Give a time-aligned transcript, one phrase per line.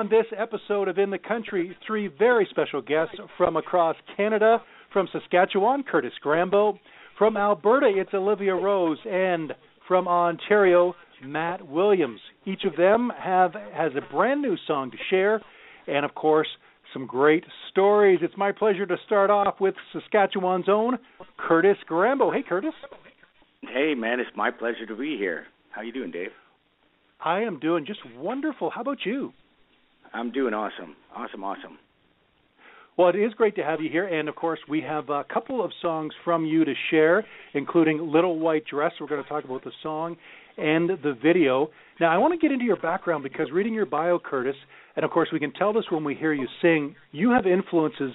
[0.00, 4.62] On this episode of In the Country, three very special guests from across Canada,
[4.94, 6.78] from Saskatchewan, Curtis Grambo,
[7.18, 9.52] from Alberta, it's Olivia Rose, and
[9.86, 12.18] from Ontario, Matt Williams.
[12.46, 15.42] Each of them have has a brand new song to share,
[15.86, 16.48] and of course,
[16.94, 18.20] some great stories.
[18.22, 20.96] It's my pleasure to start off with Saskatchewan's own
[21.36, 22.32] Curtis Grambo.
[22.32, 22.72] Hey, Curtis.
[23.60, 25.44] Hey man, it's my pleasure to be here.
[25.72, 26.30] How you doing, Dave?
[27.22, 28.70] I am doing just wonderful.
[28.70, 29.34] How about you?
[30.12, 30.96] I'm doing awesome.
[31.14, 31.78] Awesome, awesome.
[32.96, 35.64] Well, it is great to have you here, and of course, we have a couple
[35.64, 39.64] of songs from you to share, including "Little White Dress." We're going to talk about
[39.64, 40.16] the song
[40.58, 41.70] and the video.
[41.98, 44.56] Now, I want to get into your background because reading your bio, Curtis,
[44.96, 46.94] and of course, we can tell this when we hear you sing.
[47.12, 48.12] You have influences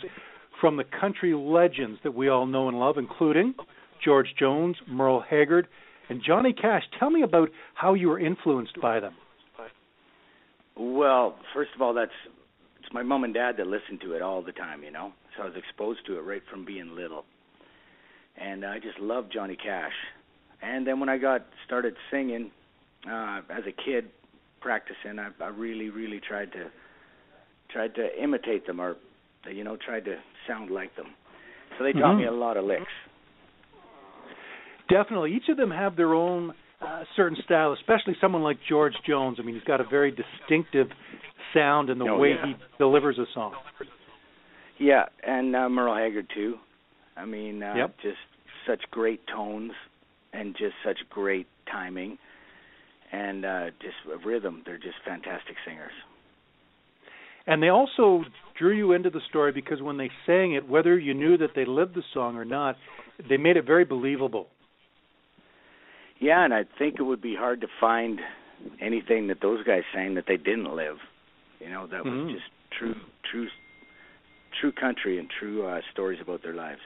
[0.61, 3.55] from the country legends that we all know and love, including
[4.03, 5.67] George Jones, Merle Haggard,
[6.09, 6.83] and Johnny Cash.
[6.99, 9.13] Tell me about how you were influenced by them.
[10.77, 12.11] Well, first of all, that's
[12.79, 15.11] it's my mom and dad that listened to it all the time, you know.
[15.35, 17.25] So I was exposed to it right from being little,
[18.37, 19.93] and I just loved Johnny Cash.
[20.61, 22.51] And then when I got started singing
[23.09, 24.05] uh, as a kid,
[24.61, 26.69] practicing, I, I really, really tried to
[27.71, 28.95] tried to imitate them, or
[29.51, 31.07] you know, tried to sound like them.
[31.77, 32.19] So they taught Mhm.
[32.19, 32.91] me a lot of licks.
[34.89, 39.37] Definitely, each of them have their own uh, certain style, especially someone like George Jones.
[39.39, 40.87] I mean, he's got a very distinctive
[41.53, 42.45] sound in the Oh, way yeah.
[42.47, 43.53] he delivers a song.
[44.77, 46.55] Yeah, and uh, Merle Haggard too.
[47.15, 47.95] I mean, uh, Yep.
[48.01, 48.17] just
[48.67, 49.71] such great tones
[50.33, 52.17] and just such great timing
[53.11, 54.63] and uh just rhythm.
[54.65, 55.91] They're just fantastic singers.
[57.47, 58.23] And they also
[58.57, 61.65] drew you into the story because when they sang it, whether you knew that they
[61.65, 62.75] lived the song or not,
[63.29, 64.47] they made it very believable.
[66.19, 68.19] Yeah, and I think it would be hard to find
[68.79, 70.97] anything that those guys sang that they didn't live.
[71.59, 72.25] You know, that Mhm.
[72.25, 73.49] was just true, true,
[74.59, 76.81] true country and true uh stories about their lives.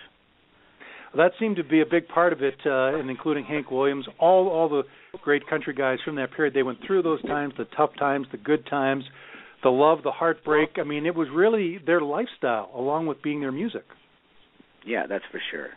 [1.15, 4.47] That seemed to be a big part of it, uh, and including Hank Williams, all
[4.47, 4.83] all the
[5.21, 6.53] great country guys from that period.
[6.53, 9.09] They went through those times, the tough times, the good times,
[9.63, 10.77] the love, the heartbreak.
[10.77, 13.85] I mean, it was really their lifestyle, along with being their music.
[14.85, 15.69] Yeah, that's for sure.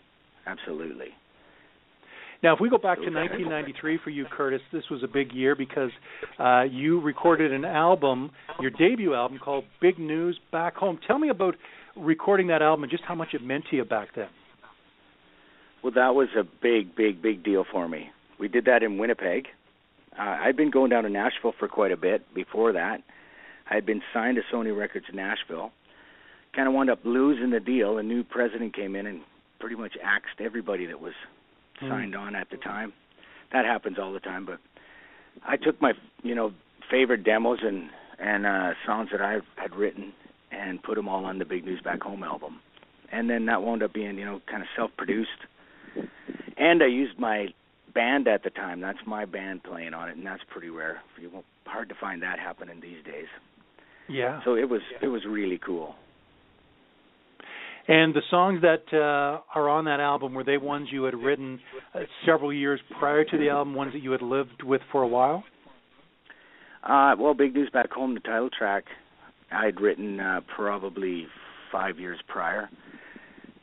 [0.47, 1.15] Absolutely.
[2.43, 5.55] Now, if we go back to 1993 for you, Curtis, this was a big year
[5.55, 5.91] because
[6.41, 10.99] uh, you recorded an album, your debut album called Big News Back Home.
[11.07, 11.55] Tell me about
[11.97, 14.27] recording that album and just how much it meant to you back then.
[15.85, 18.11] Well, that was a big, big, big deal for me.
[18.41, 19.47] We did that in Winnipeg.
[20.19, 23.03] Uh, I'd been going down to Nashville for quite a bit before that.
[23.71, 25.71] I had been signed to Sony Records in Nashville.
[26.57, 27.99] Kind of wound up losing the deal.
[27.99, 29.21] A new president came in and
[29.61, 31.15] pretty much axed everybody that was
[31.81, 31.89] Hmm.
[31.89, 32.93] signed on at the time.
[33.53, 34.59] That happens all the time, but
[35.47, 35.93] I took my,
[36.23, 36.53] you know,
[36.91, 40.13] favorite demos and and uh songs that I had written
[40.51, 42.61] and put them all on the Big News Back Home album.
[43.11, 45.29] And then that wound up being, you know, kind of self-produced
[46.57, 47.49] and I used my
[47.95, 48.81] band at the time.
[48.81, 51.03] That's my band playing on it, and that's pretty rare.
[51.21, 53.27] You won't, hard to find that happening these days.
[54.09, 54.41] Yeah.
[54.45, 55.95] So it was it was really cool.
[57.89, 61.59] And the songs that uh, are on that album were they ones you had written
[61.95, 65.09] uh, several years prior to the album, ones that you had lived with for a
[65.09, 65.43] while?
[66.85, 68.85] Uh, well, Big News Back Home, the title track,
[69.51, 71.27] I'd written uh, probably
[71.71, 72.69] five years prior.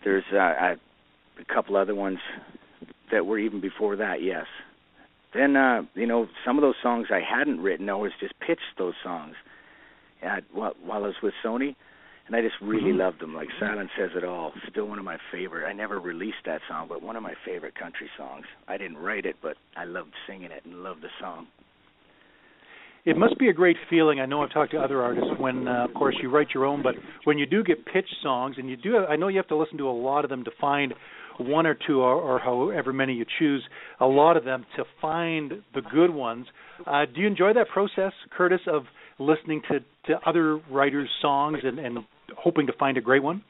[0.04, 0.76] There's uh, I,
[1.40, 2.20] a couple other ones
[3.12, 4.22] that were even before that.
[4.22, 4.46] Yes.
[5.34, 7.90] Then uh, you know some of those songs I hadn't written.
[7.90, 9.36] I was just pitched those songs
[10.22, 11.76] at, while, while I was with Sony,
[12.30, 13.00] and I just really Mhm.
[13.00, 13.34] loved them.
[13.34, 15.68] Like Silence Says It All, still one of my favorite.
[15.68, 18.46] I never released that song, but one of my favorite country songs.
[18.68, 21.48] I didn't write it, but I loved singing it and loved the song.
[23.04, 24.20] It must be a great feeling.
[24.20, 26.84] I know I've talked to other artists when, uh, of course, you write your own,
[26.84, 29.56] but when you do get pitch songs, and you do, I know you have to
[29.56, 30.94] listen to a lot of them to find
[31.38, 33.68] one or two, or, or however many you choose,
[34.00, 36.46] a lot of them to find the good ones.
[36.86, 38.86] Uh, do you enjoy that process, Curtis, of
[39.18, 42.06] listening to to other writers' songs and, and
[42.40, 43.44] hoping to find a great one?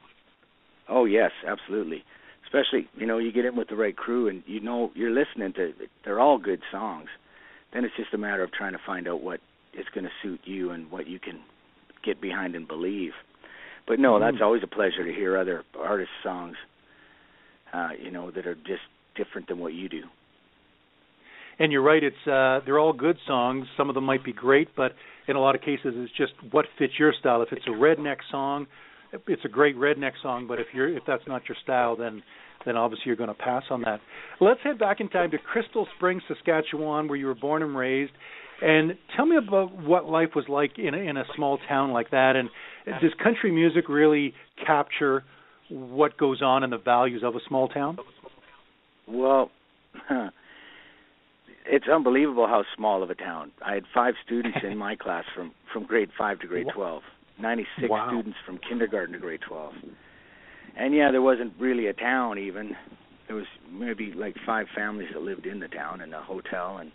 [0.88, 2.04] Oh yes, absolutely.
[2.44, 5.54] Especially, you know, you get in with the right crew and you know you're listening
[5.54, 7.10] to they're all good songs.
[7.74, 9.40] Then it's just a matter of trying to find out what
[9.74, 11.40] is going to suit you and what you can
[12.04, 13.12] get behind and believe.
[13.88, 14.42] But no, that's Mm.
[14.42, 16.58] always a pleasure to hear other artists' songs.
[17.72, 18.82] Uh, you know, that are just
[19.16, 20.04] different than what you do.
[21.60, 23.68] And you're right; it's uh, they're all good songs.
[23.78, 24.94] Some of them might be great, but
[25.28, 27.42] in a lot of cases, it's just what fits your style.
[27.42, 28.66] If it's a redneck song,
[29.28, 30.48] it's a great redneck song.
[30.48, 32.24] But if you're if that's not your style, then
[32.66, 34.00] then obviously you're going to pass on that.
[34.40, 38.12] Let's head back in time to Crystal Springs, Saskatchewan, where you were born and raised.
[38.62, 42.12] And tell me about what life was like in a, in a small town like
[42.12, 42.34] that.
[42.36, 42.50] And
[43.02, 44.34] does country music really
[44.66, 45.24] capture
[45.70, 47.98] what goes on and the values of a small town?
[49.08, 49.50] Well,
[51.70, 53.52] it's unbelievable how small of a town.
[53.66, 57.04] I had five students in my class from from grade five to grade twelve.
[57.40, 58.10] Ninety six Wow.
[58.10, 59.74] students from kindergarten to grade twelve.
[60.78, 62.76] And yeah, there wasn't really a town even.
[63.28, 66.92] There was maybe like five families that lived in the town and a hotel and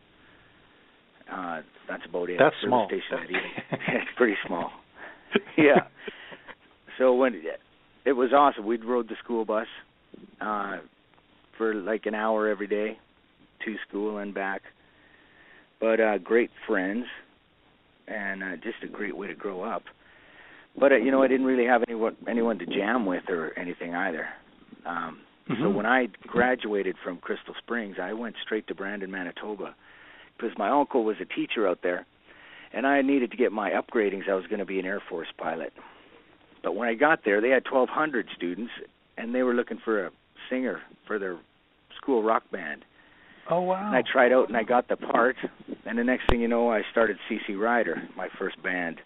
[1.33, 2.39] uh that's about it.
[2.39, 2.87] That's small.
[2.89, 3.53] Station that evening.
[3.89, 4.71] it's pretty small.
[5.57, 5.81] Yeah.
[6.99, 7.43] So when
[8.05, 9.67] it was awesome, we'd rode the school bus
[10.41, 10.79] uh
[11.57, 12.99] for like an hour every day
[13.65, 14.63] to school and back.
[15.81, 17.07] But uh great friends
[18.07, 19.83] and uh, just a great way to grow up.
[20.79, 23.95] But uh, you know, I didn't really have anyone anyone to jam with or anything
[23.95, 24.29] either.
[24.87, 25.75] Um so Mhm.
[25.75, 29.75] when I graduated from Crystal Springs, I went straight to Brandon, Manitoba
[30.37, 32.07] because my uncle was a teacher out there
[32.73, 34.29] and I needed to get my upgradings.
[34.29, 35.73] I was going to be an Air Force pilot.
[36.63, 38.73] But when I got there, they had 1200 students
[39.19, 40.11] and they were looking for a
[40.49, 41.37] singer for their
[41.97, 42.85] school rock band.
[43.51, 43.87] Oh wow!
[43.87, 45.37] And I tried out and I got the part.
[45.87, 49.01] And the next thing you know, I started CC Rider, my first band.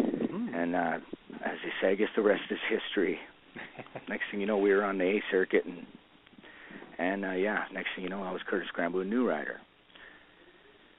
[0.00, 0.54] Mm.
[0.54, 0.98] And uh
[1.44, 3.18] as they say, I guess the rest is history.
[4.08, 5.86] next thing you know, we were on the A circuit and
[6.98, 9.60] and uh yeah, next thing you know, I was Curtis Grambo New Rider.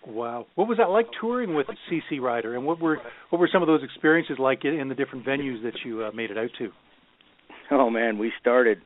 [0.05, 0.47] Wow.
[0.55, 2.99] What was that like touring with CC Rider, and what were
[3.29, 6.11] what were some of those experiences like in, in the different venues that you uh,
[6.11, 6.69] made it out to?
[7.71, 8.79] Oh man, we started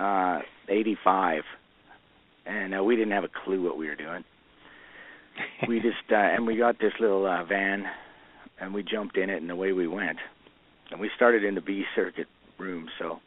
[0.00, 1.42] uh 85
[2.46, 4.24] and uh, we didn't have a clue what we were doing.
[5.68, 7.84] we just uh, and we got this little uh, van
[8.60, 10.18] and we jumped in it and away we went
[10.90, 12.26] and we started in the b circuit
[12.58, 13.18] room so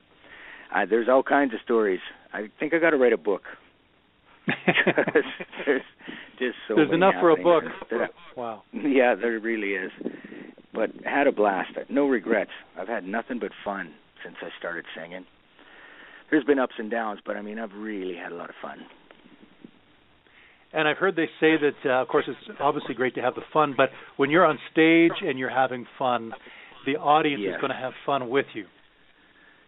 [0.75, 1.99] uh, there's all kinds of stories
[2.33, 3.43] i think i got to write a book.
[5.65, 5.83] there's
[6.39, 7.63] just so There's enough for a book.
[7.91, 8.63] that Wow.
[8.73, 9.91] yeah there really is
[10.73, 13.93] but had a blast no regrets i've had nothing but fun
[14.23, 15.25] since i started singing
[16.31, 18.79] there's been ups and downs but i mean i've really had a lot of fun
[20.71, 23.41] And I've heard they say that, uh, of course, it's obviously great to have the
[23.51, 26.31] fun, but when you're on stage and you're having fun,
[26.85, 28.65] the audience is going to have fun with you.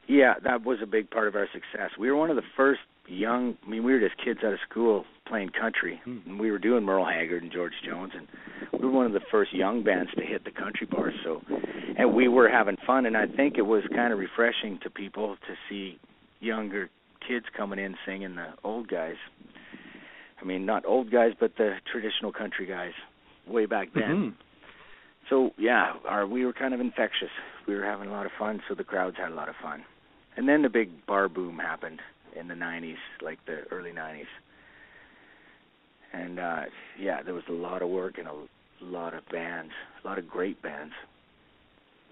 [0.08, 1.91] Yeah, that was a big part of our success.
[2.00, 3.58] We were one of the first young.
[3.65, 6.17] I mean, we were just kids out of school playing country, Hmm.
[6.25, 8.27] and we were doing Merle Haggard and George Jones, and
[8.74, 11.13] we were one of the first young bands to hit the country bars.
[11.24, 11.41] So,
[11.98, 15.38] and we were having fun, and I think it was kind of refreshing to people
[15.48, 16.00] to see
[16.39, 16.89] younger
[17.27, 19.15] kids coming in singing the old guys.
[20.41, 22.93] I mean, not old guys, but the traditional country guys
[23.48, 24.03] way back then.
[24.03, 24.33] Mhm.
[25.29, 27.31] So yeah, our we were kind of infectious.
[27.67, 29.83] We were having a lot of fun, so the crowds had a lot of fun.
[30.36, 32.01] And then the big bar boom happened
[32.36, 34.27] in the '90s, like the early '90s.
[36.13, 36.63] And uh
[37.00, 38.33] yeah, there was a lot of work and a
[38.81, 39.71] lot of bands,
[40.03, 40.93] a lot of great bands.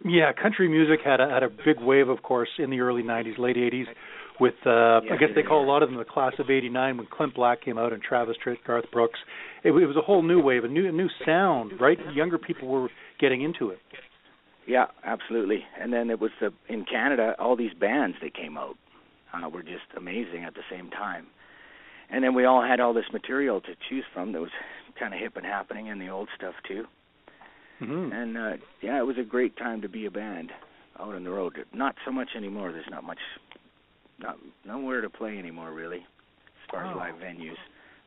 [0.06, 3.38] Yeah, country music had a had a big wave, of course, in the early '90s,
[3.38, 3.88] late '80s,
[4.40, 7.08] with uh, I guess they call a lot of them the class of '89 when
[7.08, 9.20] Clint Black came out and Travis Tritt, Garth Brooks.
[9.64, 11.98] It, it was a whole new wave, a new a new sound, right?
[12.14, 13.80] Younger people were getting into it.
[14.68, 15.64] Yeah, absolutely.
[15.80, 18.78] And then it was the in Canada, all these bands that came out
[19.34, 21.28] uh, were just amazing at the same time.
[22.12, 24.52] And then we all had all this material to choose from that was
[25.00, 26.86] kind of hip and happening, and the old stuff too.
[27.82, 28.12] Mm-hmm.
[28.12, 30.52] And uh yeah, it was a great time to be a band
[31.00, 31.58] out on the road.
[31.74, 32.72] Not so much anymore.
[32.72, 33.20] There's not much
[34.22, 36.92] not nowhere to play anymore really, as far Oh.
[36.92, 37.58] as live venues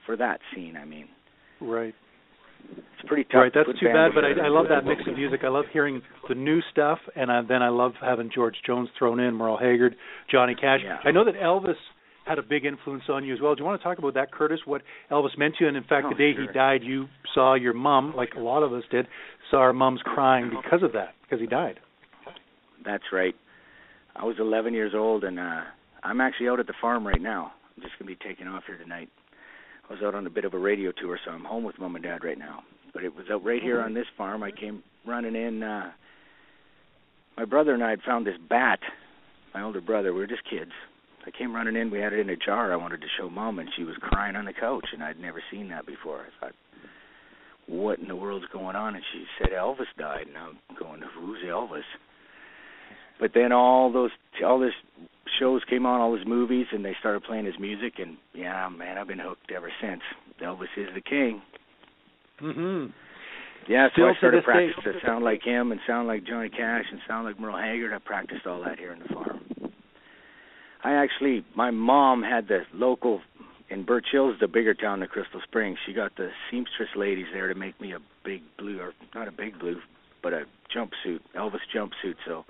[0.06, 0.76] for that scene.
[0.76, 1.08] I mean,
[1.60, 1.94] Right.
[2.70, 3.34] it's pretty tough.
[3.42, 5.40] Right, that's put too bad, but I, I love that mix of music.
[5.44, 9.20] I love hearing the new stuff, and I, then I love having George Jones thrown
[9.20, 9.96] in, Merle Haggard,
[10.30, 10.80] Johnny Cash.
[10.84, 10.98] Yeah.
[11.04, 11.76] I know that Elvis
[12.24, 13.54] had a big influence on you as well.
[13.54, 14.60] Do you want to talk about that, Curtis?
[14.64, 15.68] What Elvis meant to you?
[15.68, 18.62] And in fact, Oh, the day he died, you saw your mom, like a lot
[18.62, 19.08] of us did,
[19.50, 21.80] saw our moms crying because of that, because he died.
[22.84, 23.34] That's right.
[24.14, 25.62] I was 11 years old, and uh
[26.02, 27.52] I'm actually out at the farm right now.
[27.76, 29.08] I'm just gonna be taking off here tonight.
[29.88, 31.96] I was out on a bit of a radio tour, so I'm home with mom
[31.96, 32.62] and dad right now.
[32.92, 34.42] But it was out right here on this farm.
[34.42, 35.62] I came running in.
[35.62, 35.90] uh
[37.36, 38.80] My brother and I had found this bat.
[39.54, 40.12] My older brother.
[40.12, 40.72] We were just kids.
[41.26, 41.90] I came running in.
[41.90, 42.72] We had it in a jar.
[42.72, 45.42] I wanted to show mom, and she was crying on the couch, and I'd never
[45.50, 46.20] seen that before.
[46.20, 46.54] I thought,
[47.66, 48.96] what in the world's going on?
[48.96, 51.82] And she said Elvis died, and I'm going, who's Elvis?
[53.22, 54.10] But then all those
[54.44, 54.74] all this
[55.38, 58.98] shows came on, all his movies, and they started playing his music, and yeah, man,
[58.98, 60.00] I've been hooked ever since.
[60.42, 61.40] Elvis is the king.
[62.40, 62.90] Mm-hmm.
[63.70, 64.44] Yeah, so Still I to started day.
[64.44, 67.94] practicing to sound like him and sound like Johnny Cash and sound like Merle Haggard.
[67.94, 69.40] I practiced all that here in the farm.
[70.82, 73.20] I actually, my mom had the local
[73.70, 75.78] in Birch Hills, the bigger town than Crystal Springs.
[75.86, 79.32] She got the seamstress ladies there to make me a big blue, or not a
[79.32, 79.76] big blue,
[80.24, 80.42] but a
[80.76, 82.16] jumpsuit, Elvis jumpsuit.
[82.26, 82.44] So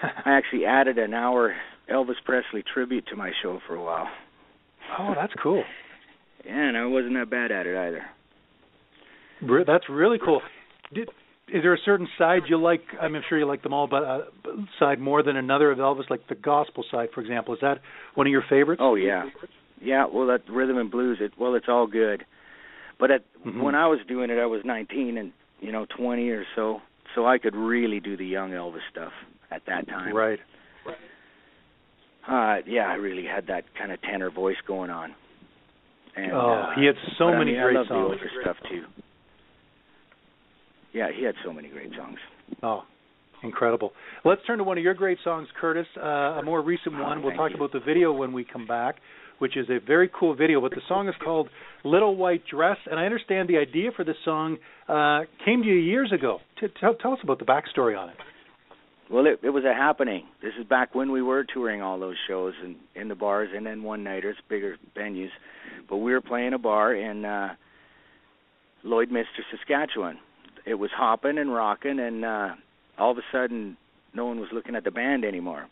[0.24, 1.54] I actually added an hour
[1.90, 4.08] Elvis Presley tribute to my show for a while.
[4.98, 5.64] oh, that's cool.
[6.44, 8.02] Yeah, and I wasn't that bad at it either.
[9.42, 10.42] Re- That's really cool.
[10.92, 11.08] Did,
[11.46, 12.80] is there a certain side you like?
[13.00, 14.18] I'm sure you like them all, but uh,
[14.80, 17.54] side more than another of Elvis, like the gospel side, for example.
[17.54, 17.78] Is that
[18.16, 18.80] one of your favorites?
[18.84, 19.26] Oh yeah,
[19.80, 20.04] yeah.
[20.12, 21.18] Well, that rhythm and blues.
[21.20, 22.24] It well, it's all good.
[22.98, 23.62] But at Mhm.
[23.62, 26.80] when I was doing it, I was 19 and you know 20 or so,
[27.14, 29.12] so I could really do the young Elvis stuff
[29.52, 30.14] at that time.
[30.16, 30.38] right.
[32.28, 35.12] Uh, yeah, I really had that kind of tenor voice going on.
[36.14, 37.98] And, oh, uh, he had so but, I many mean, great I love songs.
[38.20, 38.82] the older stuff too.
[40.92, 42.18] Yeah, he had so many great songs.
[42.62, 42.82] Oh,
[43.42, 43.92] incredible.
[44.24, 46.00] Let's turn to one of your great songs, Curtis, uh,
[46.38, 47.22] a more recent Oh, one.
[47.24, 47.56] We'll talk you.
[47.56, 48.96] about the video when we come back,
[49.38, 50.60] which is a very cool video.
[50.60, 51.48] But the song is called
[51.82, 55.74] Little White Dress, and I understand the idea for this song uh, came to you
[55.74, 56.38] years ago.
[56.60, 58.16] T- tell, tell us about the backstory on it.
[59.12, 60.24] Well, it, it was a happening.
[60.42, 63.66] This is back when we were touring all those shows and in the bars and
[63.66, 65.28] then one nighters, bigger venues.
[65.86, 67.54] But we were playing a bar in uh
[68.82, 70.18] Lloydminster, Saskatchewan.
[70.64, 72.54] It was hopping and rocking, and uh
[72.98, 73.76] all of a sudden,
[74.14, 75.66] no one was looking at the band anymore.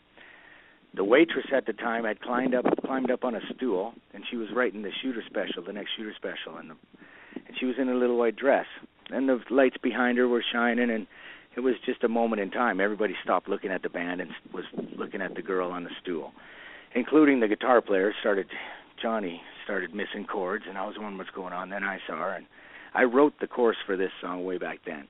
[0.93, 4.37] The waitress at the time had climbed up climbed up on a stool, and she
[4.37, 6.75] was writing the shooter special, the next shooter special, and the,
[7.47, 8.67] and she was in a little white dress.
[9.09, 11.07] And the lights behind her were shining, and
[11.55, 12.79] it was just a moment in time.
[12.79, 14.65] Everybody stopped looking at the band and was
[14.97, 16.31] looking at the girl on the stool,
[16.95, 18.13] including the guitar player.
[18.19, 18.47] Started
[19.01, 21.69] Johnny started missing chords, and I was wondering what's going on.
[21.69, 22.45] Then I saw her, and
[22.93, 25.07] I wrote the chorus for this song way back then.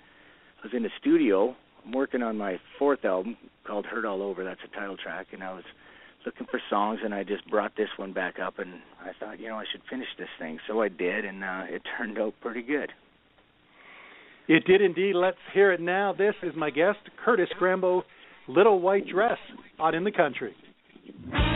[0.60, 1.56] I was in the studio.
[1.86, 5.44] I'm working on my fourth album called "Hurt All Over." That's the title track, and
[5.44, 5.64] I was
[6.26, 9.48] looking for songs, and I just brought this one back up, and I thought, you
[9.48, 10.60] know, I should finish this thing.
[10.68, 12.92] So I did, and uh, it turned out pretty good.
[14.48, 15.16] It did indeed.
[15.16, 16.14] Let's hear it now.
[16.14, 18.04] This is my guest, Curtis Grambo,
[18.48, 19.38] Little White Dress,
[19.80, 20.54] out in the country.
[21.30, 21.48] Standing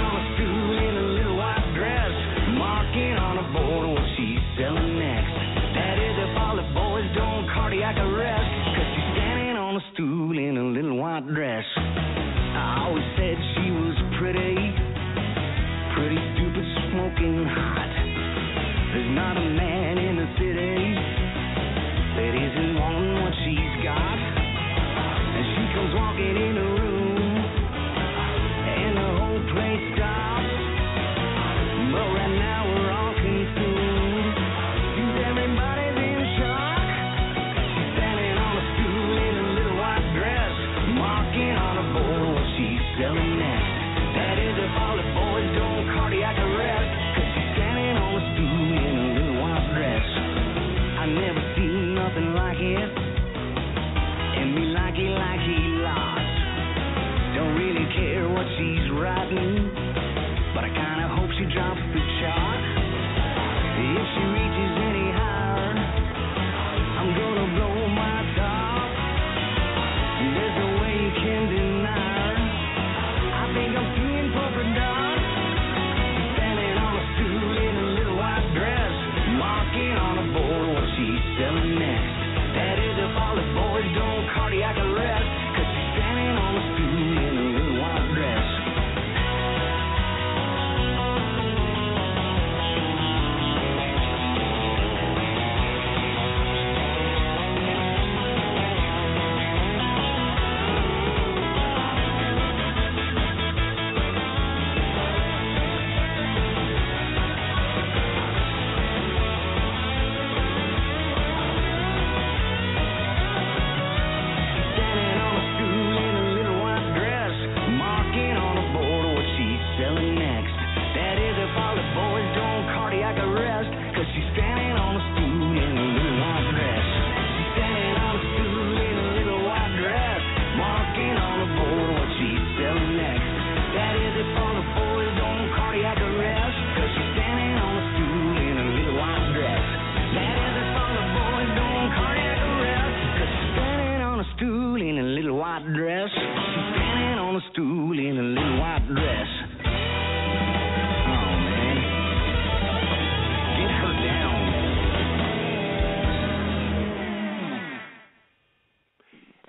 [0.00, 2.10] on a stool in a little white dress,
[2.58, 5.36] marking on a board what she's selling next.
[5.76, 7.96] That is if all boys don't cardiac
[8.96, 11.64] she's standing on a stool in a little white dress.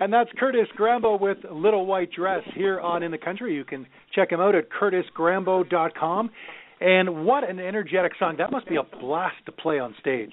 [0.02, 3.54] And that's Curtis Grambo with Little White Dress here on In the Country.
[3.54, 6.30] You can check him out at curtisgrambo.com.
[6.80, 8.34] And what an energetic song!
[8.38, 10.32] That must be a blast to play on stage.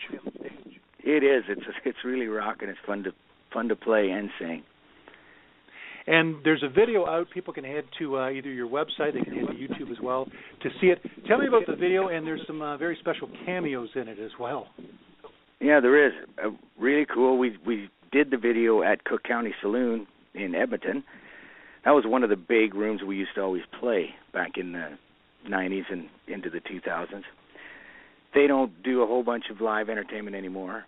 [1.04, 1.44] It is.
[1.48, 2.68] It's it's really rocking.
[2.68, 3.12] It's fun to
[3.54, 4.64] fun to play and sing.
[6.08, 7.28] And there's a video out.
[7.32, 10.26] People can head to uh, either your website, they can head to YouTube as well
[10.64, 11.00] to see it.
[11.28, 14.32] Tell me about the video, and there's some uh, very special cameos in it as
[14.40, 14.66] well.
[15.62, 16.14] Yeah, there is.
[16.44, 16.50] Uh,
[16.80, 17.38] really cool.
[17.38, 21.04] We we did the video at Cook County Saloon in Edmonton.
[21.86, 24.98] That was one of the big rooms we used to always play back in the
[25.48, 27.24] 90s and into the 2000s.
[28.34, 30.86] They don't do a whole bunch of live entertainment anymore,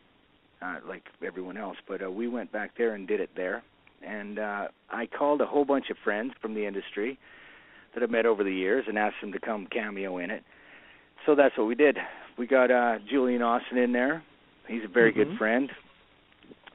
[0.61, 1.77] uh, like everyone else.
[1.87, 3.63] But uh, we went back there and did it there,
[4.05, 7.17] and uh, I called a whole bunch of friends from the industry
[7.93, 10.43] that I've met over the years and asked them to come cameo in it.
[11.25, 11.97] So that's what we did.
[12.37, 14.23] We got uh, Julian Austin in there.
[14.67, 15.29] He's a very Mm-hmm.
[15.31, 15.69] good friend.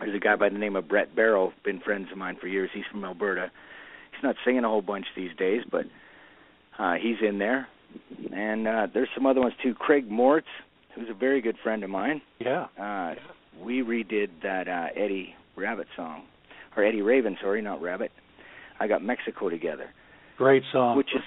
[0.01, 2.71] There's a guy by the name of Brett Barrow, been friends of mine for years.
[2.75, 3.51] He's from Alberta.
[4.13, 5.87] He's not singing a whole bunch these days, but
[6.79, 7.67] uh, he's in there.
[8.33, 9.75] And uh, there's some other ones too.
[9.75, 10.47] Craig Moritz,
[10.95, 12.21] who's a very good friend of mine.
[12.39, 12.67] Yeah.
[12.79, 13.15] Uh,
[13.63, 16.25] we redid that uh, Eddie Rabbitt song,
[16.77, 18.11] or Eddie Raven, sorry, not Rabbitt.
[18.79, 19.89] I got Mexico together,
[20.37, 20.99] Great song.
[20.99, 21.23] which is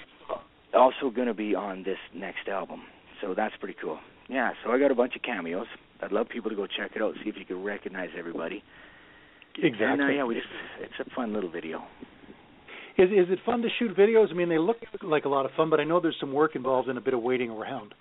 [0.72, 2.82] also going to be on this next album.
[3.20, 3.98] So that's pretty cool.
[4.28, 5.66] Yeah, so I got a bunch of cameos.
[6.02, 8.62] I'd love people to go check it out, see if you can recognize everybody.
[9.56, 9.86] exactly.
[9.86, 10.46] And uh, yeah, we just
[10.80, 11.82] it's a fun little video.
[12.98, 14.30] Is is it fun to shoot videos?
[14.30, 16.56] I mean, they look like a lot of fun, but I know there's some work
[16.56, 17.94] involved and a bit of waiting around.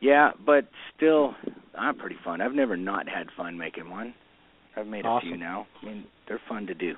[0.00, 1.34] Yeah, but still,
[1.76, 2.40] I'm pretty fun.
[2.40, 4.14] I've never not had fun making one.
[4.76, 5.66] I've made a few now.
[5.82, 6.94] I mean, they're fun to do.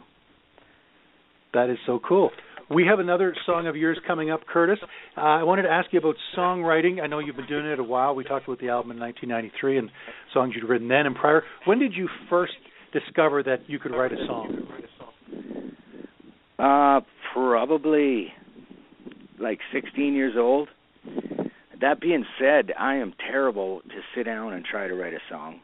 [1.54, 2.30] That is so cool.
[2.70, 4.78] We have another song of yours coming up, Curtis.
[5.16, 7.02] Uh, I wanted to ask you about songwriting.
[7.02, 8.14] I know you've been doing it a while.
[8.14, 9.90] We talked about the album in 1993 and
[10.32, 11.42] songs you'd written then and prior.
[11.64, 12.52] When did you first
[12.92, 14.56] discover that you could write a song?
[16.60, 17.00] Uh,
[17.34, 18.28] probably
[19.40, 20.68] like 16 years old.
[21.80, 25.60] That being said, I am terrible to sit down and try to write a song.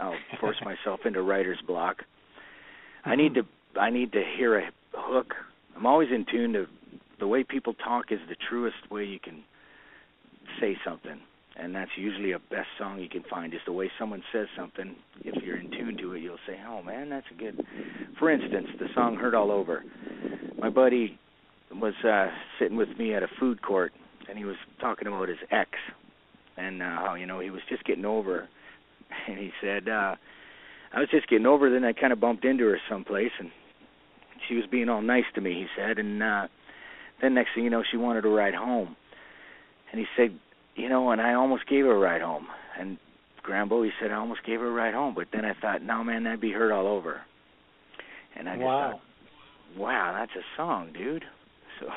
[0.00, 1.98] I'll force myself into writer's block.
[3.04, 3.42] I need to
[3.78, 5.34] I need to hear a hook.
[5.82, 6.66] I'm always in tune to
[7.18, 9.42] the way people talk is the truest way you can
[10.60, 11.18] say something.
[11.56, 14.94] And that's usually a best song you can find is the way someone says something.
[15.24, 17.66] If you're in tune to it, you'll say, "Oh man, that's a good."
[18.16, 19.82] For instance, the song "Hurt All Over."
[20.56, 21.18] My buddy
[21.72, 22.28] was uh
[22.60, 23.92] sitting with me at a food court,
[24.28, 25.70] and he was talking about his ex,
[26.56, 28.48] and uh, how you know he was just getting over,
[29.26, 30.14] and he said, uh
[30.92, 33.50] "I was just getting over." Then I kind of bumped into her someplace, and
[34.48, 35.54] she was being all nice to me.
[35.54, 36.48] He said, and uh
[37.20, 38.96] then next thing you know, she wanted to ride home,
[39.92, 40.38] and he said,
[40.74, 42.98] "You know," and I almost gave her a ride home, and
[43.42, 46.04] Grambo, he said, I almost gave her a ride home, but then I thought, no,
[46.04, 47.20] man, that'd be hurt all over.
[48.36, 48.92] And I just wow.
[48.92, 51.24] thought, wow, that's a song, dude.
[51.80, 51.88] So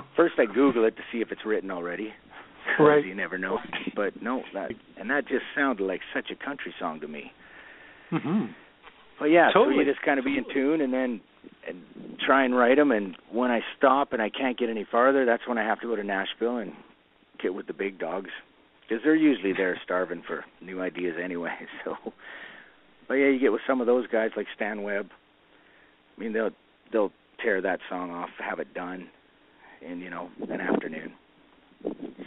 [0.16, 2.12] first I Google it to see if it's written already.
[2.80, 3.04] Right.
[3.04, 3.58] You never know.
[3.94, 7.30] But no, that and that just sounded like such a country song to me.
[8.10, 8.46] Hmm
[9.18, 11.20] But yeah, so you just kind of be in tune and then
[11.66, 11.82] and
[12.24, 12.92] try and write them.
[12.92, 15.86] And when I stop and I can't get any farther, that's when I have to
[15.86, 16.72] go to Nashville and
[17.42, 18.30] get with the big dogs
[18.82, 21.54] because they're usually there starving for new ideas anyway.
[21.84, 21.94] So,
[23.06, 25.08] but yeah, you get with some of those guys like Stan Webb.
[26.16, 26.50] I mean, they'll
[26.92, 29.08] they'll tear that song off, have it done
[29.80, 31.12] in you know an afternoon.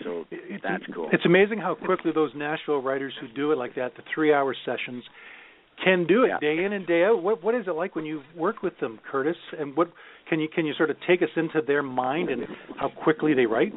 [0.03, 0.25] So
[0.63, 1.09] that's cool.
[1.11, 5.03] It's amazing how quickly those Nashville writers who do it like that, the three-hour sessions,
[5.83, 6.39] can do it Yeah.
[6.39, 7.21] day in and day out.
[7.23, 9.37] What what is it like when you work with them, Curtis?
[9.57, 9.91] And what
[10.29, 12.43] can you can you sort of take us into their mind and
[12.77, 13.73] how quickly they write?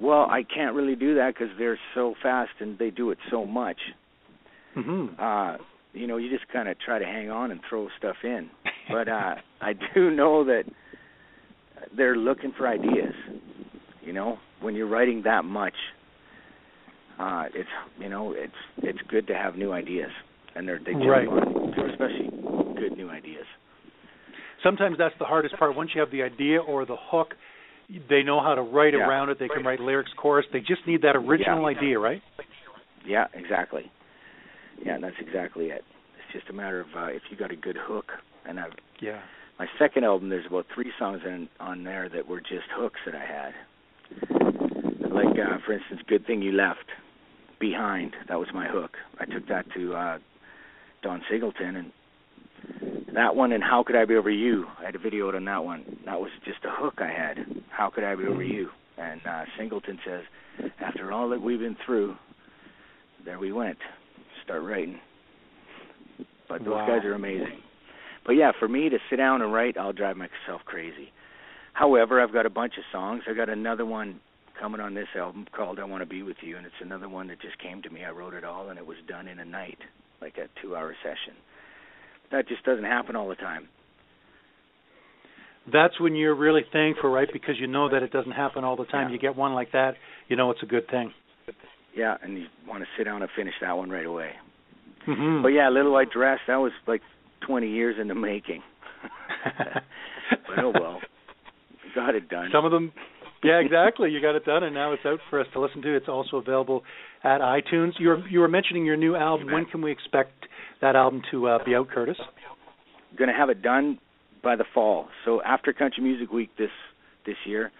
[0.00, 3.44] Well, I can't really do that because they're so fast and they do it so
[3.44, 3.78] much.
[4.74, 5.56] hmm uh
[5.94, 8.50] you know you just kind of try to hang on and throw stuff in
[8.90, 10.64] but uh i do know that
[11.96, 13.14] they're looking for ideas
[14.02, 15.72] you know when you're writing that much
[17.18, 17.68] uh it's
[17.98, 20.10] you know it's it's good to have new ideas
[20.56, 21.28] and they're they jump Right.
[21.28, 22.30] on especially
[22.76, 23.46] good new ideas
[24.62, 25.76] Sometimes that's the hardest part.
[25.76, 27.34] Once you have the idea or the hook,
[28.08, 29.06] they know how to write Yeah.
[29.06, 29.38] around it.
[29.38, 30.46] They can write lyrics, chorus.
[30.52, 31.76] They just need that original Yeah.
[31.78, 32.22] idea, right?
[33.04, 33.88] yeah exactly
[34.84, 35.84] yeah that's exactly it
[36.18, 38.10] it's just a matter of uh if you got a good hook
[38.44, 39.20] and i've Yeah.
[39.60, 43.14] my second album there's about three songs in, on there that were just hooks that
[43.14, 43.54] i had
[45.12, 46.88] like uh for instance good thing you left
[47.60, 50.18] behind that was my hook i took that to uh
[51.06, 51.92] don singleton and
[53.14, 55.64] that one and how could i be over you i had a video on that
[55.64, 57.36] one that was just a hook i had
[57.70, 60.24] how could i be over you and uh singleton says
[60.80, 62.14] after all that we've been through
[63.24, 63.78] there we went
[64.44, 64.98] start writing
[66.48, 66.86] But those Wow.
[66.86, 67.58] guys are amazing.
[68.24, 71.10] But yeah, for me to sit down and write, I'll drive myself crazy.
[71.72, 73.22] However, I've got a bunch of songs.
[73.28, 74.20] I got another one
[74.60, 77.26] coming on this album called "I Want to Be with You," and it's another one
[77.28, 78.04] that just came to me.
[78.04, 79.78] I wrote it all, and it was done in a night,
[80.20, 81.36] like a two-hour session.
[82.32, 83.68] That just doesn't happen all the time.
[85.72, 87.28] That's when you're really thankful, right?
[87.32, 89.08] Because you know that it doesn't happen all the time.
[89.08, 89.14] Yeah.
[89.14, 89.94] You get one like that,
[90.28, 91.12] you know it's a good thing.
[91.94, 94.30] Yeah, and you want to sit down and finish that one right away.
[95.08, 95.42] Mm-hmm.
[95.42, 97.00] But yeah, Little White Dress, that was like
[97.46, 98.62] 20 years in the making.
[100.28, 101.00] but oh well,
[101.94, 102.50] got it done.
[102.52, 102.92] Some of them,
[103.42, 104.10] yeah, exactly.
[104.10, 105.96] You got it done, and now it's out for us to listen to.
[105.96, 106.82] It's also available
[107.22, 107.92] at iTunes.
[107.98, 109.52] You were you were mentioning your new album.
[109.52, 110.32] When can we expect
[110.80, 112.16] that album to uh, be out, Curtis?
[113.16, 113.98] Going to have it done
[114.42, 115.08] by the fall.
[115.24, 116.70] So after Country Music Week this
[117.24, 117.72] this year,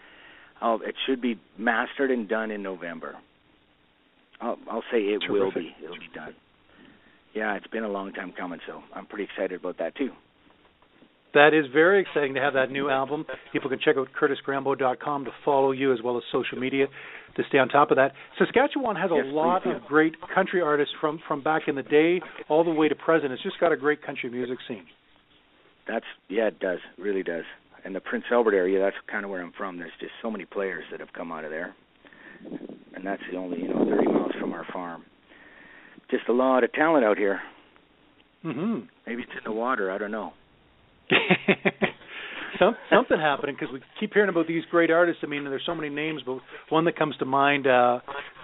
[0.60, 3.16] I'll, it should be mastered and done in November.
[4.40, 5.74] I'll, I'll say it will be.
[5.82, 6.34] It'll be done.
[7.34, 10.10] Yeah, it's been a long time coming, so I'm pretty excited about that too.
[11.34, 13.26] That is very exciting to have that new album.
[13.52, 16.86] People can check out curtisgrambo.com to follow you as well as social media
[17.36, 18.12] to stay on top of that.
[18.38, 21.82] Saskatchewan has a Yes, lot please of great country artists from from back in the
[21.82, 23.32] day all the way to present.
[23.32, 24.84] It's just got a great country music scene.
[25.86, 27.44] That's yeah, it does, really does.
[27.84, 29.78] And the Prince Albert area, that's kind of where I'm from.
[29.78, 31.74] There's just so many players that have come out of there,
[32.94, 35.04] and that's the only you know 30 miles from our farm.
[36.10, 37.40] Just a lot of talent out here.
[38.44, 38.88] Mhm.
[39.06, 39.90] Maybe it's in the water.
[39.90, 40.32] I don't know.
[42.58, 45.20] Some, something happening because we keep hearing about these great artists.
[45.22, 46.38] I mean, there's so many names, but
[46.70, 48.00] one that comes to mind, uh,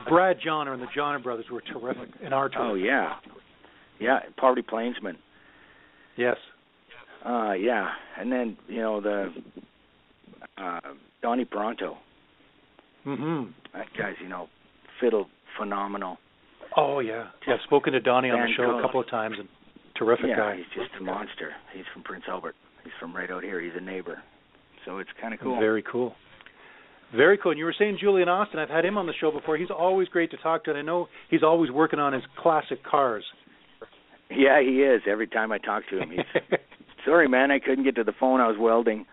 [0.08, 3.14] Brad Johner and the Johner brothers were terrific in our are Oh yeah,
[4.00, 4.18] yeah.
[4.36, 5.16] Party Plainsman.
[6.16, 6.36] Yes.
[7.24, 9.32] Uh, yeah, and then you know the
[10.58, 10.80] uh,
[11.22, 11.96] Donny Parenteau.
[13.06, 13.52] Mhm.
[13.72, 14.48] That guy's you know
[15.00, 16.18] fiddle phenomenal.
[16.76, 17.28] Oh yeah.
[17.46, 19.48] Yeah, I've spoken to Donny on the Van show a couple of times and
[20.04, 20.56] terrific yeah, guy.
[20.56, 21.52] he's just a monster.
[21.74, 22.54] He's from Prince Albert.
[22.84, 23.60] He's from right out here.
[23.60, 24.22] He's a neighbor.
[24.84, 25.58] So it's kind of cool.
[25.58, 26.14] Very cool.
[27.14, 27.52] Very cool.
[27.52, 28.58] And you were saying Julian Austin.
[28.58, 29.56] I've had him on the show before.
[29.56, 32.82] He's always great to talk to, and I know he's always working on his classic
[32.82, 33.24] cars.
[34.30, 35.02] Yeah, he is.
[35.06, 36.58] Every time I talk to him, he's
[37.04, 37.50] sorry, man.
[37.50, 38.40] I couldn't get to the phone.
[38.40, 39.04] I was welding,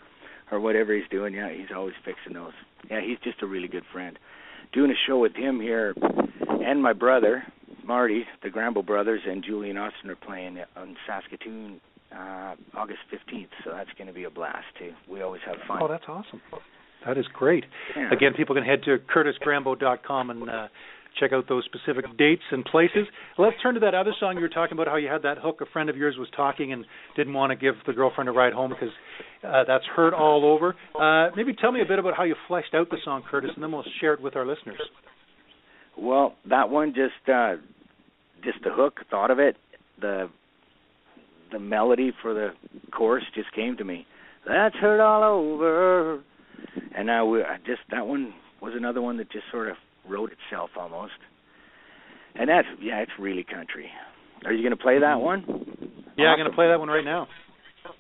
[0.52, 1.34] or whatever he's doing.
[1.34, 2.54] Yeah, he's always fixing those.
[2.90, 4.18] Yeah, he's just a really good friend.
[4.72, 5.94] Doing a show with him here,
[6.48, 7.44] and my brother
[7.90, 13.50] Marty, the Grambo brothers, and Julian Austin are playing on Saskatoon uh August 15th.
[13.64, 14.92] So that's going to be a blast too.
[15.12, 15.80] We always have fun.
[15.82, 16.40] oh, that's awesome.
[17.06, 17.64] That is great.
[17.96, 18.12] Yeah.
[18.14, 20.68] Again, people can head to curtisgrambo.com and uh,
[21.20, 23.06] check out those specific dates and places.
[23.38, 24.88] Let's turn to that other song you were talking about.
[24.88, 25.62] How you had that hook.
[25.62, 28.54] A friend of yours was talking and didn't want to give the girlfriend a ride
[28.54, 28.94] home because
[29.44, 30.76] uh, that's heard all over.
[31.00, 33.64] Uh, maybe tell me a bit about how you fleshed out the song, Curtis, and
[33.64, 34.80] then we'll share it with our listeners.
[35.98, 37.56] Well, that one just uh
[38.44, 39.58] just the hook, thought of it,
[40.00, 40.30] the
[41.52, 42.50] the melody for the
[42.92, 44.06] chorus just came to me.
[44.48, 46.22] That's hurt all over.
[46.96, 49.76] And i, I just that one was another one that just sort of
[50.08, 51.14] wrote itself almost.
[52.36, 53.90] And that's yeah, it's really country.
[54.46, 55.24] Are you going to play that mm-hmm.
[55.24, 55.44] one?
[56.18, 57.28] Yeah, I'm going to play that one right now.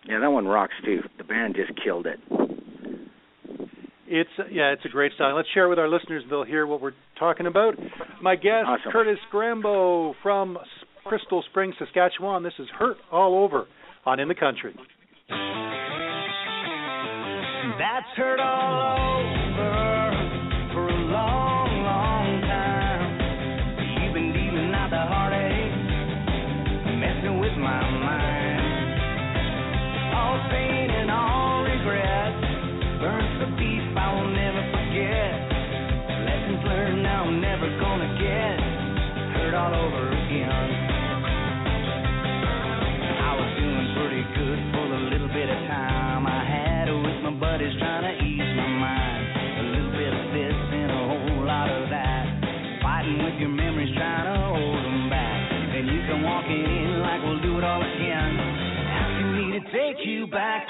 [0.07, 1.01] Yeah, that one rocks too.
[1.17, 2.19] The band just killed it.
[4.11, 5.35] It's yeah, it's a great song.
[5.35, 6.23] Let's share it with our listeners.
[6.29, 7.75] They'll hear what we're talking about.
[8.21, 8.91] My guest, Awesome.
[8.91, 10.57] Curtis Grambo from
[11.05, 12.41] Crystal Springs, Saskatchewan.
[12.43, 13.67] This is "Hurt All Over"
[14.05, 14.73] on In the Country.
[17.77, 19.38] That's hurt all over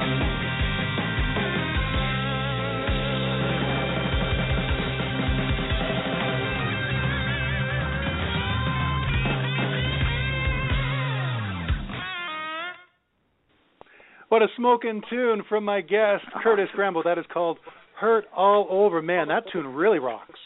[14.30, 17.04] What a smoking tune from my guest, Curtis Grambo.
[17.04, 17.60] That is called
[18.00, 19.04] Hurt All Over.
[19.04, 20.40] Man, that tune really rocks.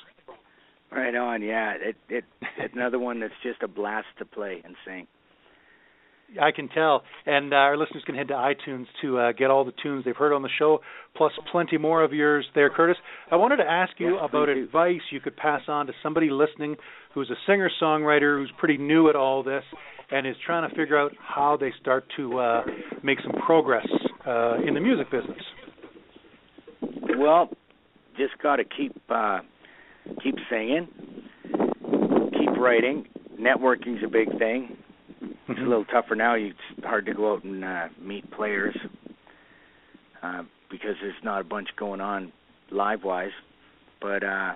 [0.92, 1.76] Right on, yeah.
[1.80, 2.26] It it
[2.58, 5.08] it's another one that's just a blast to play and sing.
[6.40, 7.04] I can tell.
[7.26, 10.16] And uh, our listeners can head to iTunes to uh, get all the tunes they've
[10.16, 10.80] heard on the show,
[11.16, 12.98] plus plenty more of yours there, Curtis.
[13.32, 16.76] I wanted to ask you Yes, about advice you could pass on to somebody listening
[17.14, 19.64] who's a singer songwriter who's pretty new at all this
[20.12, 22.62] and is trying to figure out how they start to uh,
[23.04, 23.88] make some progress
[24.28, 25.42] uh, in the music business.
[27.18, 27.50] Well,
[28.18, 29.40] just got to keep uh
[30.24, 30.88] keep singing,
[32.34, 33.08] keep writing.
[33.40, 34.78] Networking's a big thing.
[35.52, 36.36] It's a little tougher now.
[36.36, 38.76] It's hard to go out and uh, meet players
[40.24, 42.32] uh, because there's not a bunch going on
[42.72, 43.32] live wise.
[44.02, 44.54] But uh,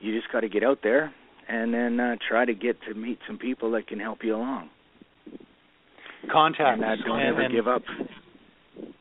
[0.00, 1.12] you just got to get out there
[1.48, 4.70] and then uh, try to get to meet some people that can help you along.
[6.32, 6.80] Contacts.
[6.82, 7.82] And uh, don't and- ever and- give up.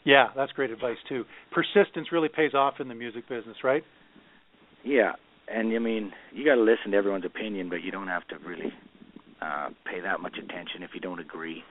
[0.05, 1.25] Yeah, that's great advice too.
[1.51, 3.81] Persistence really pays off in the music business, right?
[4.83, 5.13] Yeah,
[5.47, 8.35] and I mean, you got to listen to everyone's opinion, but you don't have to
[8.47, 8.71] really
[9.45, 11.63] uh pay that much attention if you don't agree.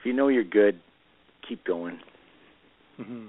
[0.00, 0.80] If you know you're good,
[1.48, 1.98] keep going.
[3.00, 3.26] Mm-hmm.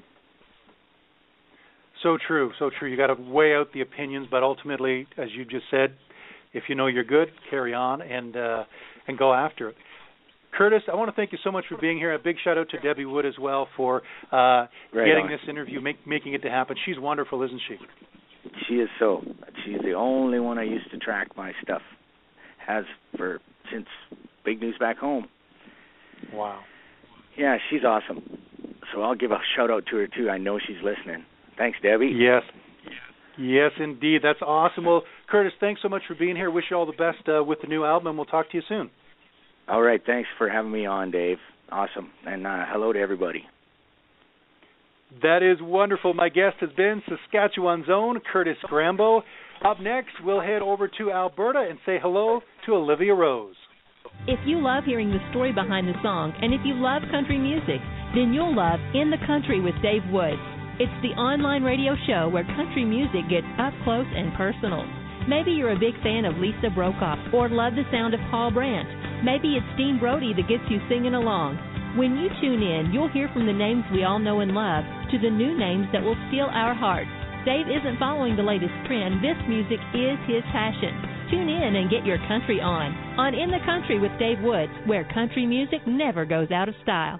[2.01, 2.89] So true, so true.
[2.89, 5.93] You got to weigh out the opinions, but ultimately, as you just said,
[6.53, 8.63] if you know you're good, carry on and uh,
[9.07, 9.75] and go after it.
[10.57, 12.13] Curtis, I want to thank you so much for being here.
[12.13, 15.31] A big shout out to Debbie Wood as well for uh, Right getting on.
[15.31, 16.75] this interview, make, making it to happen.
[16.85, 17.77] She's wonderful, isn't she?
[18.67, 19.23] She is so.
[19.65, 21.81] She's the only one I used to track my stuff.
[22.65, 22.85] Has
[23.17, 23.39] for
[23.71, 23.87] since
[24.45, 25.27] Big News Back Home.
[26.33, 26.61] Wow.
[27.37, 28.39] Yeah, she's awesome.
[28.93, 30.29] So I'll give a shout out to her too.
[30.29, 31.25] I know she's listening.
[31.57, 32.13] Thanks, Debbie.
[32.15, 32.43] Yes.
[33.37, 34.21] Yes, indeed.
[34.23, 34.85] That's awesome.
[34.85, 36.51] Well, Curtis, thanks so much for being here.
[36.51, 38.63] Wish you all the best uh, with the new album, and we'll talk to you
[38.69, 38.91] soon.
[39.67, 41.37] All right, thanks for having me on, Dave.
[41.71, 42.11] Awesome.
[42.25, 43.45] And uh hello to everybody.
[45.21, 46.13] That is wonderful.
[46.13, 49.21] My guest has been Saskatchewan's own Curtis Grambo.
[49.63, 53.55] Up next, we'll head over to Alberta and say hello to Olivia Rose.
[54.27, 57.79] If you love hearing the story behind the song, and if you love country music,
[58.15, 60.41] then you'll love In the Country with Dave Woods.
[60.79, 64.83] It's the online radio show where country music gets up close and personal.
[65.27, 69.23] Maybe you're a big fan of Lisa Brokop or love the sound of Paul Brandt.
[69.23, 71.55] Maybe it's Dean Brody that gets you singing along.
[71.95, 75.17] When you tune in, you'll hear from the names we all know and love to
[75.19, 77.22] the new names that will steal our hearts.
[77.45, 79.19] Dave isn't following the latest trend.
[79.19, 80.95] This music is his passion.
[81.29, 82.95] Tune in and get your country on.
[83.19, 87.19] On In the Country with Dave Woods, where country music never goes out of style.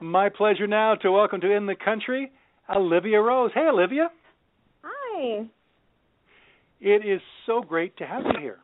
[0.00, 2.30] My pleasure now to welcome to In the Country,
[2.68, 3.52] Olivia Rose.
[3.54, 4.10] Hey, Olivia.
[4.84, 5.48] Hi.
[6.78, 8.58] It is so great to have you here.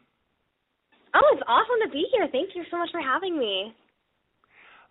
[1.14, 2.28] Oh, it's awesome to be here.
[2.30, 3.72] Thank you so much for having me.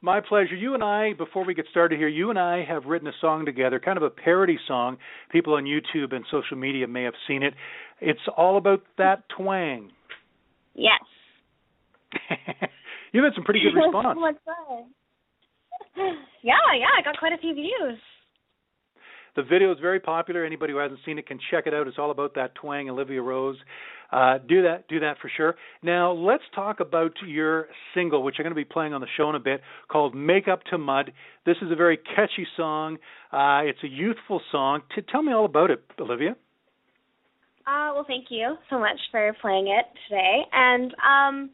[0.01, 0.55] My pleasure.
[0.55, 3.45] You and I, before we get started here, you and I have written a song
[3.45, 4.97] together, kind of a parody song.
[5.31, 7.53] People on YouTube and social media may have seen it.
[7.99, 9.91] It's all about that twang.
[10.75, 11.01] Yes.
[13.11, 14.15] You've had some pretty good response.
[14.15, 14.85] so much fun.
[16.43, 17.97] Yeah, yeah, I got quite a few views.
[19.37, 20.43] The video is very popular.
[20.43, 21.87] Anybody who hasn't seen it can check it out.
[21.87, 23.55] It's all about that twang, Olivia Rose.
[24.11, 25.55] Uh, do that, do that for sure.
[25.83, 29.29] Now let's talk about your single, which I'm going to be playing on the show
[29.29, 31.11] in a bit, called "Make Up to Mud."
[31.45, 32.97] This is a very catchy song.
[33.31, 34.81] Uh, it's a youthful song.
[34.95, 36.31] T- tell me all about it, Olivia.
[37.67, 40.41] Uh, well, thank you so much for playing it today.
[40.51, 41.49] And um,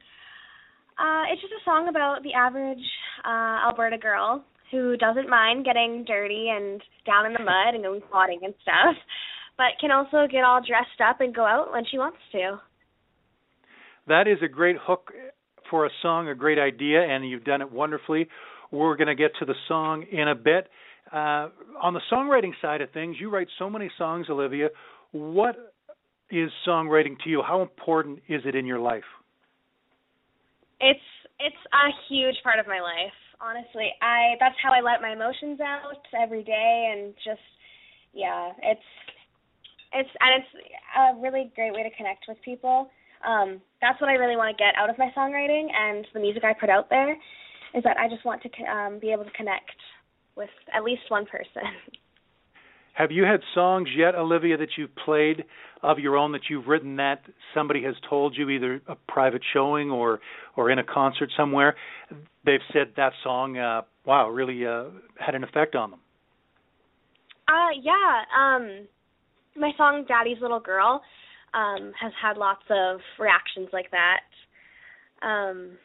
[0.98, 2.86] Uh, it's just a song about the average
[3.26, 8.02] uh, Alberta girl who doesn't mind getting dirty and down in the mud and going
[8.12, 8.96] potting and stuff,
[9.56, 12.60] but can also get all dressed up and go out when she wants to.
[14.08, 15.12] That is a great hook
[15.70, 18.28] for a song, a great idea, and you've done it wonderfully.
[18.72, 20.68] We're going to get to the song in a bit.
[21.12, 21.50] Uh,
[21.82, 24.70] on the songwriting side of things, you write so many songs, Olivia.
[25.12, 25.56] What
[26.32, 27.44] is songwriting to you?
[27.46, 29.04] How important is it in your life?
[30.80, 31.00] It's
[31.40, 33.14] it's a huge part of my life.
[33.44, 37.44] Honestly, I that's how I let my emotions out every day, and just
[38.14, 38.88] yeah, it's
[39.92, 40.52] it's and it's
[40.96, 42.90] a really great way to connect with people.
[43.28, 46.44] Um, that's what I really want to get out of my songwriting and the music
[46.44, 47.18] I put out there,
[47.74, 49.76] is that I just want to um, be able to connect
[50.38, 51.64] with at least one person.
[52.94, 55.46] Have you had songs yet, Olivia, that you've played
[55.82, 59.90] of your own that you've written that somebody has told you, either a private showing
[59.90, 60.20] or
[60.56, 61.76] or in a concert somewhere?
[62.46, 64.86] They've said that song, uh, wow, really uh,
[65.18, 66.00] had an effect on them.
[67.48, 68.24] Uh, yeah.
[68.38, 68.88] Um,
[69.56, 71.02] my song "Daddy's Little Girl"
[71.54, 74.22] um, has had lots of reactions like that.
[75.26, 75.78] Um,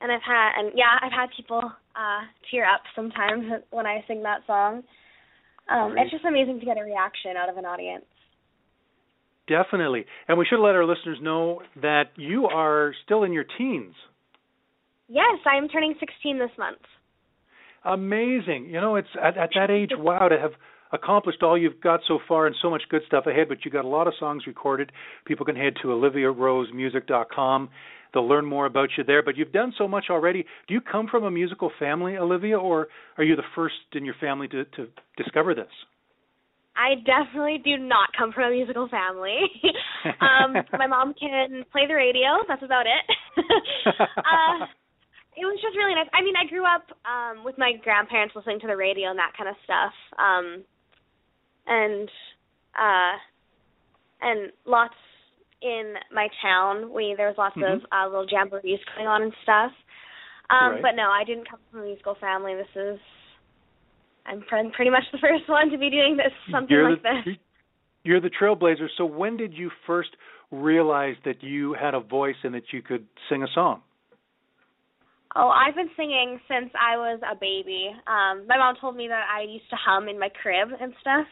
[0.00, 1.62] and I've had, and yeah, I've had people
[1.96, 4.82] uh, tear up sometimes when I sing that song.
[5.70, 8.04] Um, it's just amazing to get a reaction out of an audience.
[9.48, 10.04] Definitely.
[10.28, 13.94] And we should let our listeners know that you are still in your teens.
[15.08, 16.78] Yes, I am turning 16 this month.
[17.84, 18.66] Amazing.
[18.70, 20.52] You know, it's at, at that age, wow, to have
[20.92, 23.84] accomplished all you've got so far and so much good stuff ahead, but you got
[23.84, 24.92] a lot of songs recorded.
[25.26, 27.68] People can head to oliviarosemusic.com.
[28.12, 29.22] They'll learn more about you there.
[29.22, 30.44] But you've done so much already.
[30.68, 32.86] Do you come from a musical family, Olivia, or
[33.18, 34.86] are you the first in your family to, to
[35.16, 35.66] discover this?
[36.76, 39.38] I definitely do not come from a musical family.
[40.20, 42.42] um, my mom can play the radio.
[42.48, 43.16] That's about it.
[44.18, 44.66] uh,
[45.36, 46.08] it was just really nice.
[46.12, 49.32] I mean, I grew up um with my grandparents listening to the radio and that
[49.36, 49.94] kind of stuff.
[50.18, 50.64] Um
[51.66, 52.08] and
[52.74, 53.14] uh
[54.22, 54.98] and lots
[55.62, 56.92] in my town.
[56.92, 57.84] We there was lots mm-hmm.
[57.84, 59.72] of uh little jamborees going on and stuff.
[60.50, 60.82] Um right.
[60.82, 62.54] but no, I didn't come from a musical family.
[62.54, 62.98] This is
[64.26, 67.36] I'm pretty much the first one to be doing this something you're like the, this.
[68.04, 68.88] You're the trailblazer.
[68.98, 70.10] So when did you first
[70.50, 73.80] realize that you had a voice and that you could sing a song?
[75.36, 77.90] Oh, I've been singing since I was a baby.
[78.06, 81.26] Um, my mom told me that I used to hum in my crib and stuff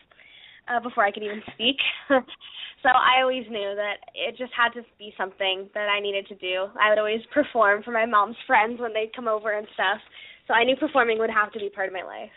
[0.67, 1.77] uh, before I could even speak.
[2.11, 6.35] so I always knew that it just had to be something that I needed to
[6.35, 6.67] do.
[6.75, 10.03] I would always perform for my mom's friends when they'd come over and stuff.
[10.49, 12.35] So I knew performing would have to be part of my life.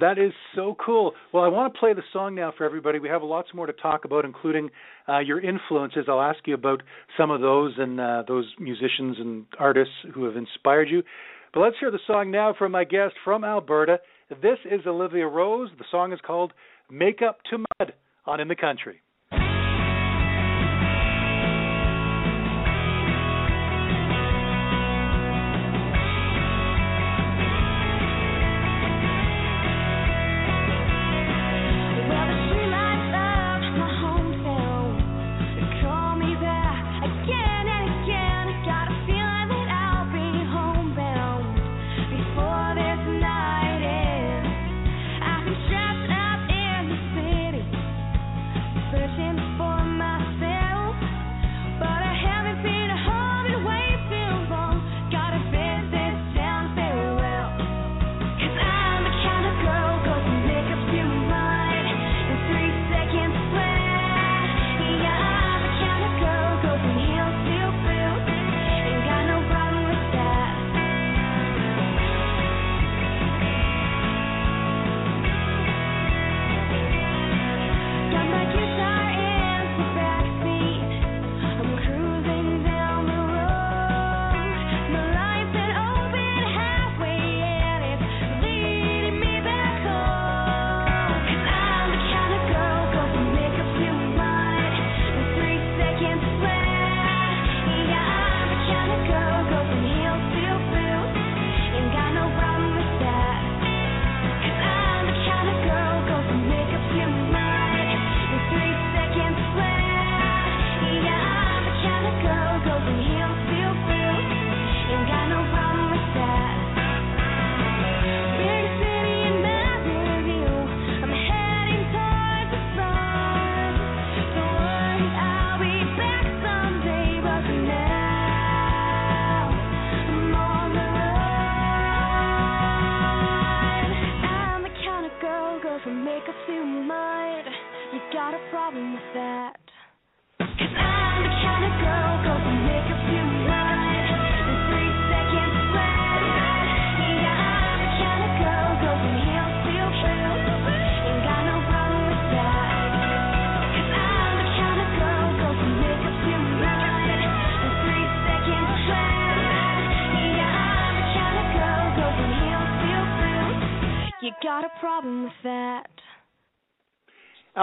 [0.00, 1.12] That is so cool.
[1.32, 2.98] Well, I want to play the song now for everybody.
[2.98, 4.70] We have lots more to talk about, including
[5.08, 6.06] uh, your influences.
[6.08, 6.82] I'll ask you about
[7.16, 11.02] some of those and uh, those musicians and artists who have inspired you.
[11.52, 14.00] But let's hear the song now from my guest from Alberta.
[14.42, 15.70] This is Olivia Rose.
[15.78, 16.52] The song is called
[16.90, 17.92] Make Up to Mud
[18.26, 19.03] on In the Country.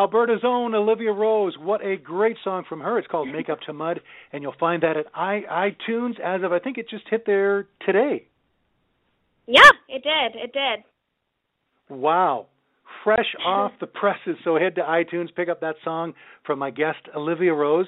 [0.01, 1.53] Alberta's own Olivia Rose.
[1.59, 2.97] What a great song from her.
[2.97, 3.99] It's called Make Up to Mud,
[4.33, 7.67] and you'll find that at i iTunes as of I think it just hit there
[7.85, 8.25] today.
[9.45, 10.41] Yeah, it did.
[10.41, 10.83] It did.
[11.95, 12.47] Wow.
[13.03, 14.37] Fresh off the presses.
[14.43, 16.13] So head to iTunes, pick up that song
[16.47, 17.85] from my guest, Olivia Rose.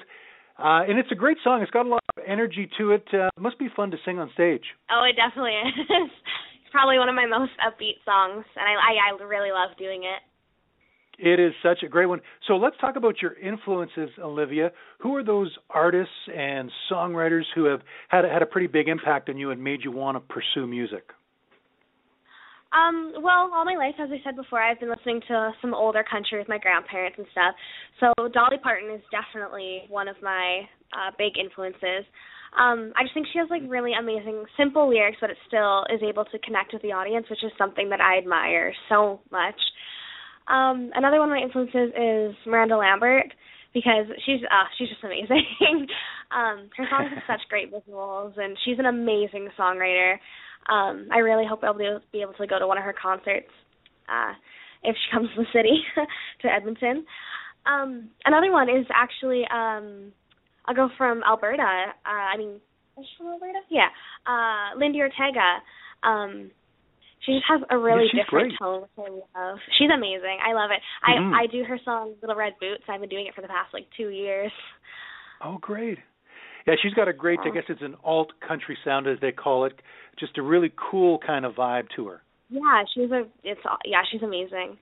[0.56, 1.62] Uh, and it's a great song.
[1.62, 3.08] It's got a lot of energy to it.
[3.12, 4.62] Uh, must be fun to sing on stage.
[4.88, 5.74] Oh, it definitely is.
[5.90, 10.04] it's probably one of my most upbeat songs, and I, I I really love doing
[10.04, 10.22] it.
[11.18, 12.20] It is such a great one.
[12.48, 14.72] So let's talk about your influences, Olivia.
[14.98, 19.38] Who are those artists and songwriters who have had had a pretty big impact on
[19.38, 21.10] you and made you want to pursue music?
[22.74, 26.02] Um, well, all my life, as I said before, I've been listening to some older
[26.02, 27.54] country with my grandparents and stuff.
[28.00, 30.62] So Dolly Parton is definitely one of my
[30.92, 32.02] uh, big influences.
[32.58, 36.02] Um, I just think she has like really amazing, simple lyrics, but it still is
[36.02, 39.58] able to connect with the audience, which is something that I admire so much.
[40.48, 43.32] Um, another one of my influences is Miranda Lambert
[43.72, 45.44] because she's uh, she's just amazing.
[46.30, 50.14] um, her songs have such great visuals, and she's an amazing songwriter.
[50.70, 52.94] Um, I really hope I'll be able, be able to go to one of her
[52.94, 53.50] concerts
[54.08, 54.32] uh,
[54.82, 55.82] if she comes to the city
[56.42, 57.04] to Edmonton.
[57.66, 60.12] Um, another one is actually um,
[60.68, 61.62] a girl from Alberta.
[61.62, 62.60] Uh, I mean,
[62.98, 63.60] is she from Alberta?
[63.70, 63.88] Yeah,
[64.26, 65.60] uh, Lindi Ortega.
[66.02, 66.50] Um,
[67.24, 68.58] she just has a really yeah, different great.
[68.58, 68.90] tone, which
[69.34, 69.58] I love.
[69.78, 70.38] She's amazing.
[70.44, 70.80] I love it.
[71.08, 71.34] Mhm.
[71.34, 73.72] I I do her song "Little Red Boots." I've been doing it for the past
[73.72, 74.52] like two years.
[75.40, 75.98] Oh, great.
[76.66, 79.66] Yeah, she's got a great, I guess it's an alt country sound, as they call
[79.66, 79.82] it.
[80.18, 82.22] Just a really cool kind of vibe to her.
[82.48, 83.24] Yeah, she's a.
[83.42, 84.78] It's yeah, she's amazing.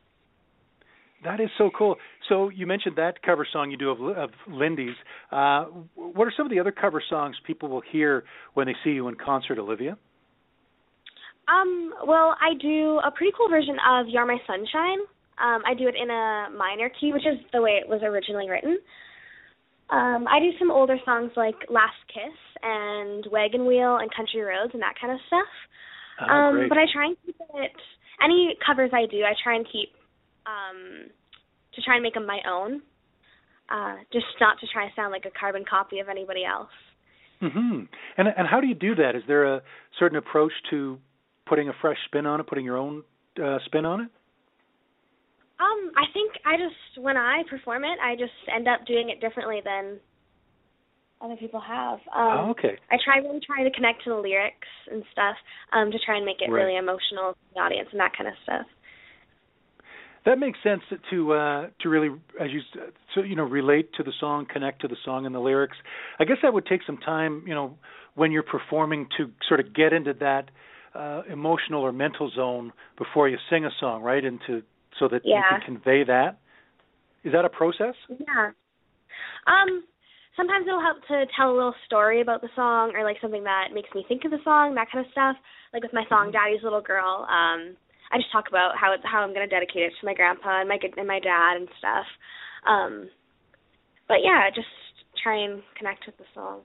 [1.25, 1.97] That is so cool.
[2.29, 4.97] So you mentioned that cover song you do of, of Lindi's.
[5.31, 8.25] Uh, what are some of the other cover songs people will hear
[8.55, 9.97] when they see you in concert, Olivia?
[11.53, 15.01] Um, well, I do a pretty cool version of "You're My Sunshine."
[15.39, 18.49] Um, I do it in a minor key, which is the way it was originally
[18.49, 18.79] written.
[19.91, 24.73] Um, I do some older songs like "Last Kiss" and "Wagon Wheel" and "Country Roads"
[24.73, 25.53] and that kind of stuff.
[26.21, 26.69] Oh, um, great.
[26.69, 27.73] but I try and keep it.
[28.23, 29.91] Any covers I do, I try and keep
[30.47, 31.11] um,
[31.75, 32.83] to try and make them my own.
[33.69, 36.73] Uh, just not to try and sound like a carbon copy of anybody else.
[37.41, 37.85] hmm
[38.17, 39.17] And and how do you do that?
[39.17, 39.63] Is there a
[39.99, 40.99] certain approach to
[41.53, 43.03] putting a fresh spin on it, putting your own
[43.37, 44.09] uh, spin on it?
[45.61, 49.21] Um, I think I just when I perform it, I just end up doing it
[49.21, 50.01] differently than
[51.21, 51.99] other people have.
[52.09, 52.79] Um, oh, okay.
[52.91, 55.37] I try really try to connect to the lyrics and stuff,
[55.75, 56.63] um, to try and make it Right.
[56.63, 58.67] really emotional to the audience and that kind of stuff.
[60.25, 60.81] That makes sense
[61.11, 62.09] to uh, to really,
[62.41, 62.61] as you
[63.15, 65.77] so you know, relate to the song, connect to the song and the lyrics.
[66.19, 67.77] I guess that would take some time, you know,
[68.15, 70.51] when you're performing to sort of get into that
[70.95, 74.25] uh, emotional or mental zone before you sing a song, right?
[74.25, 74.63] And to
[74.99, 76.39] so that you can convey that.
[77.25, 77.95] Is that a process?
[78.09, 78.51] Yeah.
[79.47, 79.85] Um,
[80.37, 83.69] sometimes it'll help to tell a little story about the song or like something that
[83.73, 85.37] makes me think of the song, that kind of stuff.
[85.73, 87.77] Like with my song "Daddy's Little Girl," um,
[88.13, 90.61] I just talk about how it's how I'm going to dedicate it to my grandpa
[90.61, 92.07] and my and my dad and stuff.
[92.69, 93.09] Um,
[94.09, 94.69] but yeah, just
[95.23, 96.61] try and connect with the song.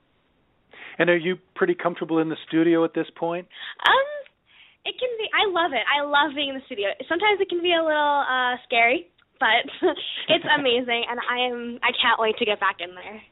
[0.98, 3.46] And are you pretty comfortable in the studio at this point?
[3.86, 4.08] Um,
[4.84, 5.26] it can be.
[5.32, 5.84] I love it.
[5.86, 6.88] I love being in the studio.
[7.08, 9.06] Sometimes it can be a little uh scary,
[9.38, 9.62] but
[10.28, 11.78] it's amazing, and I am.
[11.82, 13.22] I can't wait to get back in there.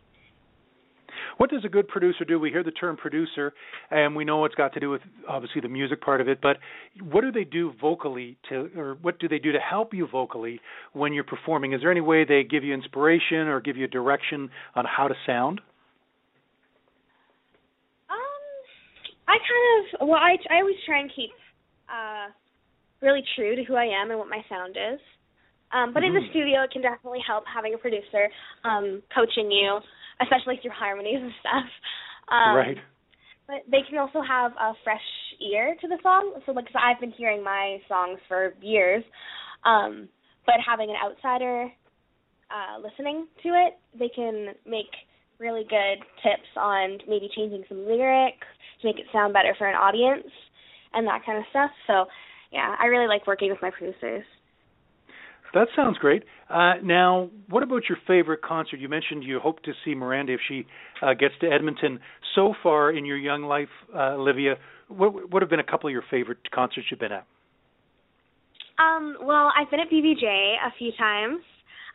[1.38, 2.38] What does a good producer do?
[2.38, 3.52] We hear the term producer,
[3.90, 6.40] and we know it's got to do with obviously the music part of it.
[6.40, 6.56] But
[7.00, 10.60] what do they do vocally to, or what do they do to help you vocally
[10.92, 11.72] when you're performing?
[11.72, 15.14] Is there any way they give you inspiration or give you direction on how to
[15.26, 15.60] sound?
[18.08, 18.16] Um,
[19.28, 19.66] I kind
[20.02, 20.08] of.
[20.08, 21.30] Well, I I always try and keep
[21.88, 22.28] uh
[23.02, 25.00] really true to who I am and what my sound is.
[25.72, 26.30] Um, but in the Mhm.
[26.30, 28.30] studio, it can definitely help having a producer
[28.64, 29.80] um coaching you,
[30.20, 31.70] especially through harmonies and stuff.
[32.28, 32.78] Um, right.
[33.46, 35.06] but they can also have a fresh
[35.40, 36.42] ear to the song.
[36.46, 39.04] So, like, 'cause I've been hearing my songs for years,
[39.64, 40.08] um,
[40.46, 41.70] but having an outsider
[42.50, 44.90] uh, listening to it, they can make
[45.38, 48.46] really good tips on maybe changing some lyrics
[48.80, 50.28] to make it sound better for an audience
[50.92, 51.70] and that kind of stuff.
[51.86, 52.06] So,
[52.52, 54.24] yeah, I really like working with my producers.
[55.54, 56.24] That sounds great.
[56.50, 58.78] Uh, now, what about your favorite concert?
[58.78, 60.66] You mentioned you hope to see Miranda if she
[61.02, 62.00] uh, gets to Edmonton.
[62.34, 64.56] So far in your young life, uh, Olivia,
[64.88, 67.26] what what have been a couple of your favorite concerts you've been at?
[68.78, 70.22] Um, well, I've been at BVJ
[70.60, 71.40] a few times.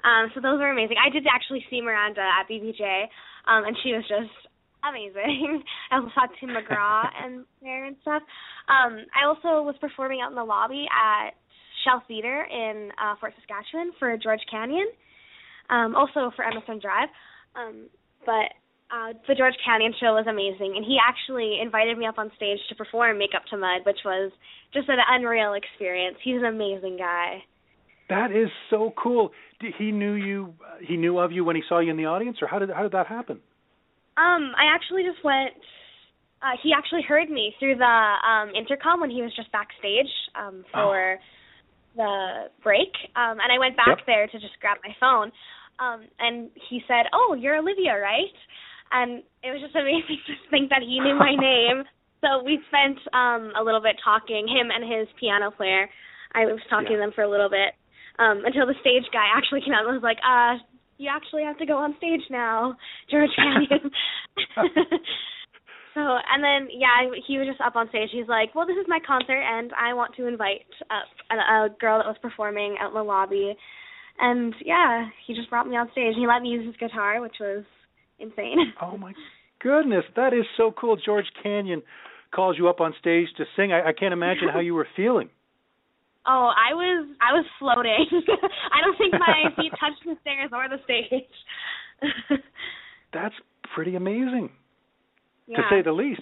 [0.04, 0.98] Um, so those were amazing.
[0.98, 3.06] I did actually see Miranda at BVJ,
[3.46, 4.34] um, and she was just
[4.88, 5.64] amazing.
[5.92, 8.24] I also saw Tim McGraw and there and stuff.
[8.68, 11.32] Um, I also was performing out in the lobby at
[11.84, 14.88] Shell Theater in uh, Fort Saskatchewan for George Canyon,
[15.70, 17.10] um, also for Emerson Drive.
[17.56, 17.90] Um,
[18.26, 18.54] but
[18.92, 22.60] uh, the George Canyon show was amazing, and he actually invited me up on stage
[22.70, 24.32] to perform "Make Up to Mud," which was
[24.74, 26.18] just an unreal experience.
[26.24, 27.44] He's an amazing guy.
[28.10, 29.32] That is so cool.
[29.62, 30.54] Did he knew you?
[30.86, 32.84] He knew of you when he saw you in the audience, or how did how
[32.84, 33.40] did that happen?
[34.22, 35.58] Um, I actually just went.
[36.42, 40.64] Uh, he actually heard me through the um intercom when he was just backstage um
[40.72, 41.22] for Oh.
[41.96, 42.14] the
[42.64, 42.94] break.
[43.18, 44.06] Um, and I went back Yep.
[44.08, 45.32] there to just grab my phone.
[45.80, 48.32] Um, and he said, "Oh, you're Olivia, right?"
[48.92, 51.84] And it was just amazing to think that he knew my name.
[52.22, 55.90] So we spent um a little bit talking, him and his piano player.
[56.38, 56.98] I was talking Yeah.
[57.02, 57.74] to them for a little bit
[58.20, 60.62] um until the stage guy actually came out and was like, "Uh,
[61.02, 62.78] you actually have to go on stage now,
[63.10, 63.90] George Canyon."
[65.94, 68.10] so and then yeah, he was just up on stage.
[68.12, 71.70] He's like, "Well, this is my concert, and I want to invite up a, a
[71.80, 73.56] girl that was performing out in the lobby."
[74.20, 76.14] And yeah, he just brought me on stage.
[76.16, 77.64] He let me use his guitar, which was
[78.20, 78.74] insane.
[78.82, 79.14] Oh my
[79.62, 80.98] goodness, that is so cool.
[80.98, 81.82] George Canyon
[82.34, 83.72] calls you up on stage to sing.
[83.72, 85.30] I, I can't imagine how you were feeling.
[86.28, 88.06] Oh, I was I was floating.
[88.72, 92.40] I don't think my feet touched the stairs or the stage.
[93.14, 93.36] That's
[93.74, 94.50] pretty amazing,
[95.48, 95.58] yeah.
[95.58, 96.22] to say the least.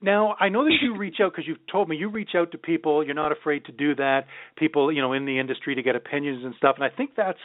[0.00, 2.58] Now, I know that you reach out because you've told me you reach out to
[2.58, 3.04] people.
[3.04, 4.26] You're not afraid to do that.
[4.56, 6.76] People, you know, in the industry to get opinions and stuff.
[6.76, 7.38] And I think that's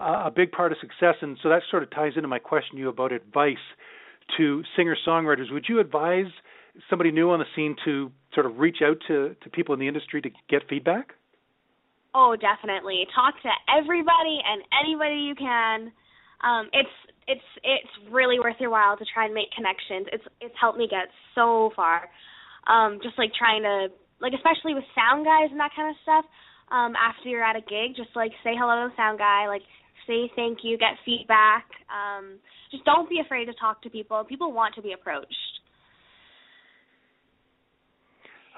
[0.00, 1.16] uh, a big part of success.
[1.22, 3.56] And so that sort of ties into my question to you about advice
[4.36, 5.52] to singer songwriters.
[5.52, 6.30] Would you advise
[6.88, 9.88] somebody new on the scene to sort of reach out to to people in the
[9.88, 11.14] industry to get feedback?
[12.14, 13.06] Oh, definitely.
[13.14, 15.92] Talk to everybody and anybody you can.
[16.42, 20.08] Um, it's it's it's really worth your while to try and make connections.
[20.12, 22.08] It's it's helped me get so far.
[22.66, 23.88] Um, just like trying to
[24.20, 26.24] like especially with sound guys and that kind of stuff.
[26.70, 29.62] Um, after you're at a gig, just like say hello to the sound guy, like
[30.06, 31.68] say thank you, get feedback.
[31.88, 34.24] Um, just don't be afraid to talk to people.
[34.24, 35.57] People want to be approached.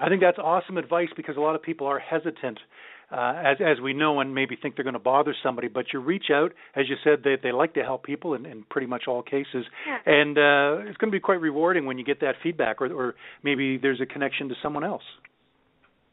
[0.01, 2.59] I think that's awesome advice because a lot of people are hesitant,
[3.11, 5.67] uh, as as we know, and maybe think they're going to bother somebody.
[5.67, 8.63] But you reach out, as you said, they they like to help people in, in
[8.69, 9.97] pretty much all cases, Yeah.
[10.05, 13.15] and uh, it's going to be quite rewarding when you get that feedback, or or
[13.43, 15.03] maybe there's a connection to someone else.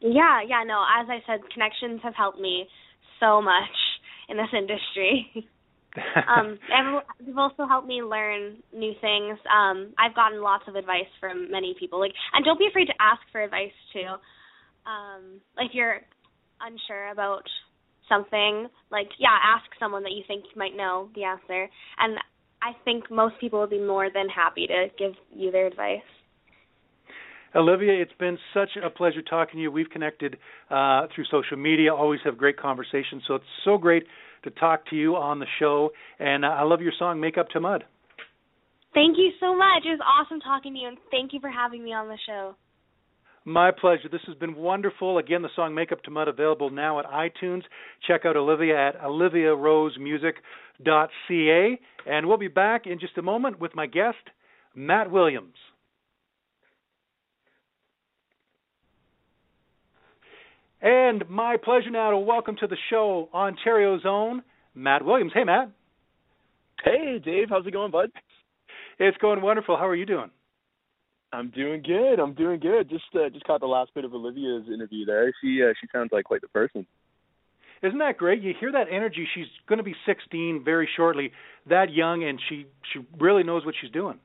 [0.01, 0.83] Yeah, yeah, no.
[0.99, 2.67] As I said, connections have helped me
[3.19, 3.75] so much
[4.29, 5.47] in this industry.
[6.27, 6.59] um,
[7.25, 9.37] they've also helped me learn new things.
[9.49, 11.99] Um, I've gotten lots of advice from many people.
[11.99, 14.07] Like, and don't be afraid to ask for advice too.
[14.85, 16.01] Um, if you're
[16.61, 17.43] unsure about
[18.07, 21.69] something, like yeah, ask someone that you think might know the answer.
[21.99, 22.17] And
[22.61, 26.01] I think most people will be more than happy to give you their advice.
[27.55, 29.71] Olivia, it's been such a pleasure talking to you.
[29.71, 30.37] We've connected
[30.69, 33.23] uh, through social media, always have great conversations.
[33.27, 34.03] So it's so great
[34.43, 35.89] to talk to you on the show.
[36.19, 37.83] And uh, I love your song, Make Up to Mud.
[38.93, 39.83] Thank you so much.
[39.85, 42.55] It was awesome talking to you, and thank you for having me on the show.
[43.45, 44.09] My pleasure.
[44.11, 45.17] This has been wonderful.
[45.17, 47.63] Again, the song Make Up to Mud available now at iTunes.
[48.07, 51.79] Check out Olivia at oliviarosemusic.ca.
[52.05, 54.17] And we'll be back in just a moment with my guest,
[54.75, 55.55] Matt Williams.
[60.81, 65.31] And my pleasure now to welcome to the show Ontario's own Matt Williams.
[65.33, 65.71] Hey, Matt.
[66.83, 67.47] Hey, Dave.
[67.49, 68.11] How's it going, bud?
[68.97, 69.75] It's going wonderful.
[69.75, 70.29] How are you doing?
[71.33, 72.19] I'm doing good.
[72.19, 72.89] I'm doing good.
[72.89, 75.31] Just uh, just caught the last bit of Olivia's interview there.
[75.41, 76.87] She uh, she sounds like quite the person.
[77.83, 78.41] Isn't that great?
[78.41, 79.27] You hear that energy.
[79.35, 81.31] She's going to be 16 very shortly.
[81.69, 84.19] That young, and she she really knows what she's doing.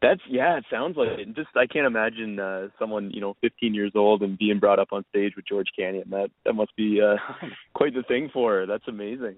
[0.00, 0.58] That's yeah.
[0.58, 1.26] It sounds like it.
[1.26, 4.78] And Just I can't imagine uh, someone you know 15 years old and being brought
[4.78, 6.08] up on stage with George Canyon.
[6.10, 7.16] That that must be uh,
[7.74, 8.66] quite the thing for her.
[8.66, 9.36] That's amazing.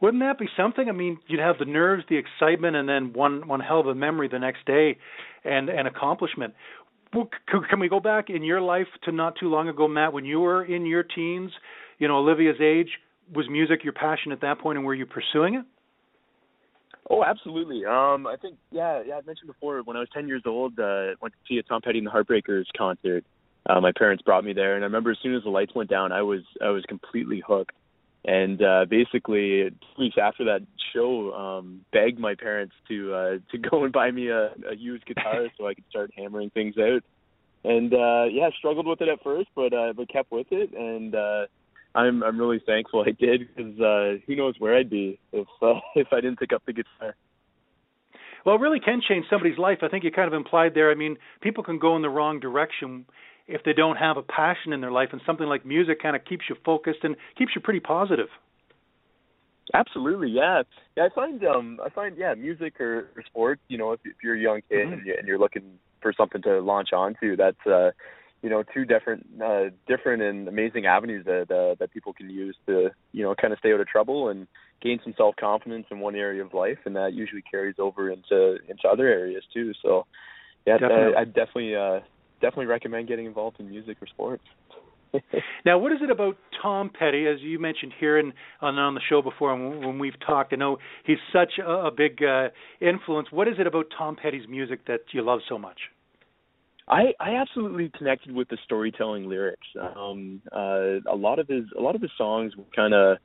[0.00, 0.88] Wouldn't that be something?
[0.88, 3.94] I mean, you'd have the nerves, the excitement, and then one one hell of a
[3.94, 4.98] memory the next day,
[5.44, 6.54] and an accomplishment.
[7.12, 10.40] Can we go back in your life to not too long ago, Matt, when you
[10.40, 11.50] were in your teens?
[11.98, 12.90] You know, Olivia's age.
[13.34, 15.64] Was music your passion at that point, and were you pursuing it?
[17.10, 17.86] Oh, absolutely.
[17.86, 19.14] Um, I think yeah, yeah.
[19.14, 21.80] I mentioned before when I was 10 years old, uh, went to see a Tom
[21.82, 23.24] Petty and the Heartbreakers concert.
[23.68, 25.90] Uh, my parents brought me there, and I remember as soon as the lights went
[25.90, 27.74] down, I was I was completely hooked.
[28.24, 30.60] And uh, basically, two weeks after that
[30.92, 35.06] show, um, begged my parents to uh, to go and buy me a, a used
[35.06, 37.02] guitar so I could start hammering things out.
[37.64, 41.14] And uh, yeah, struggled with it at first, but uh, but kept with it, and
[41.14, 41.46] uh,
[41.94, 45.74] I'm I'm really thankful I did because uh, who knows where I'd be if uh,
[45.94, 47.16] if I didn't pick up the guitar.
[48.44, 49.78] Well, it really can change somebody's life.
[49.82, 50.90] I think you kind of implied there.
[50.90, 53.04] I mean, people can go in the wrong direction
[53.46, 56.24] if they don't have a passion in their life, and something like music kind of
[56.24, 58.28] keeps you focused and keeps you pretty positive.
[59.74, 60.62] Absolutely, yeah.
[60.96, 64.16] Yeah, I find um I find yeah, music or, or sports, you know, if, if
[64.22, 64.92] you're a young kid Mhm.
[64.94, 67.90] and, you, and you're looking for something to launch onto, that's uh
[68.42, 72.56] you know, two different uh different and amazing avenues that uh, that people can use
[72.66, 74.46] to, you know, kind of stay out of trouble and
[74.80, 78.88] gain some self-confidence in one area of life and that usually carries over into into
[78.90, 79.72] other areas too.
[79.82, 80.06] So,
[80.66, 81.16] yeah, Definitely.
[81.16, 82.00] I, I definitely uh
[82.40, 84.44] definitely recommend getting involved in music or sports.
[85.64, 89.00] Now, what is it about Tom Petty, as you mentioned here and on, on the
[89.08, 90.52] show before, and when we've talked?
[90.52, 92.48] I know he's such a, a big uh,
[92.80, 93.28] influence.
[93.30, 95.78] What is it about Tom Petty's music that you love so much?
[96.88, 99.66] I I absolutely connected with the storytelling lyrics.
[99.80, 103.18] Um uh a lot of his a lot of his songs were kind of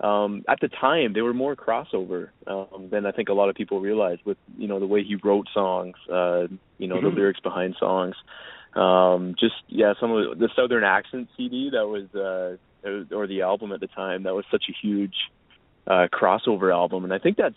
[0.00, 3.56] um at the time they were more crossover um than I think a lot of
[3.56, 6.46] people realized with you know the way he wrote songs, uh
[6.78, 7.02] you know Mhm.
[7.02, 8.14] the lyrics behind songs.
[8.74, 12.56] Um just yeah, some of the, the Southern Accent CD that was uh
[13.14, 15.14] or the album at the time that was such a huge
[15.86, 17.56] uh crossover album and I think that's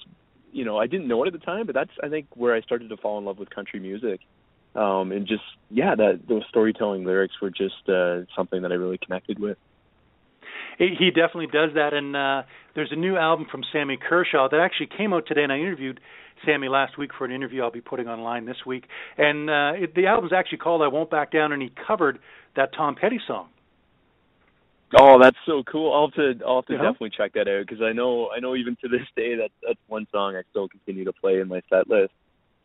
[0.51, 2.61] you know, I didn't know it at the time, but that's I think where I
[2.61, 4.19] started to fall in love with country music
[4.75, 8.97] um and just yeah that those storytelling lyrics were just uh something that i really
[8.99, 9.57] connected with
[10.77, 12.43] He he definitely does that, and uh,
[12.73, 15.99] there's a new album from Sammy Kershaw that actually came out today, and I interviewed
[16.45, 18.85] Sammy last week for an interview I'll be putting online this week.
[19.17, 22.19] And uh, it, the album's actually called "I Won't Back Down," and he covered
[22.55, 23.49] that Tom Petty song.
[24.99, 26.79] oh that's so cool i'll have to i'll have to Yeah.
[26.81, 29.79] definitely check that out because i know i know even to this day that that's
[29.87, 32.13] one song i still continue to play in my set list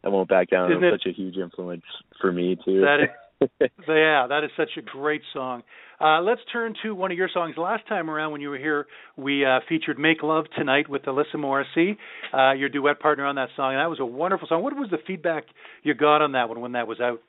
[0.05, 1.83] i won't back down Isn't it it- was such a huge influence
[2.21, 3.09] for me too That is,
[3.89, 5.63] yeah, that is such a great song.
[6.01, 7.57] Uh, let's turn to one of your songs.
[7.59, 8.87] Last time around when you were here,
[9.17, 11.99] we uh, featured "Make Love Tonight" with Alyssa Morrissey,
[12.33, 13.73] uh, your duet partner on that song.
[13.73, 14.63] And that was a wonderful song.
[14.63, 15.45] What was the feedback
[15.83, 17.21] you got on that one when that was out?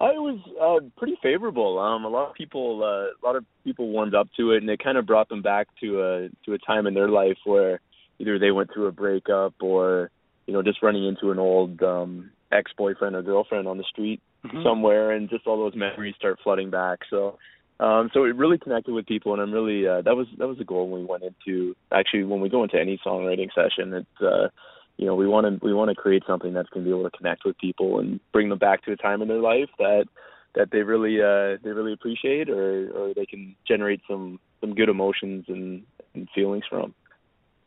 [0.00, 1.78] It was uh, pretty favorable.
[1.78, 4.68] Um, a lot of people, uh, a lot of people warmed up to it, and
[4.70, 7.80] it kind of brought them back to a to a time in their life where
[8.18, 10.10] either they went through a breakup or,
[10.46, 14.64] you know, just running into an old um, ex-boyfriend or girlfriend on the street Mhm.
[14.64, 17.00] somewhere, and just all those memories start flooding back.
[17.08, 17.38] So,
[17.78, 20.58] um, so it really connected with people, and I'm really uh, that was that was
[20.58, 23.94] the goal when we went into actually when we go into any songwriting session.
[23.94, 24.48] It's uh,
[24.96, 27.08] you know we want to we want to create something that's going to be able
[27.08, 30.06] to connect with people and bring them back to a time in their life that
[30.54, 34.88] that they really uh they really appreciate or or they can generate some some good
[34.88, 35.82] emotions and,
[36.14, 36.94] and feelings from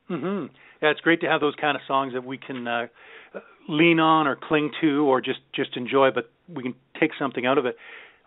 [0.07, 0.45] hmm
[0.81, 2.87] Yeah, it's great to have those kind of songs that we can uh,
[3.67, 7.57] lean on or cling to or just just enjoy, but we can take something out
[7.57, 7.75] of it.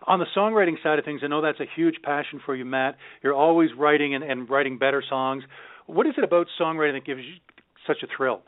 [0.07, 2.95] On the songwriting side of things, I know that's a huge passion for you, Matt.
[3.21, 5.43] You're always writing and, and writing better songs.
[5.87, 7.33] What is it about songwriting that gives you
[7.85, 8.41] such a thrill?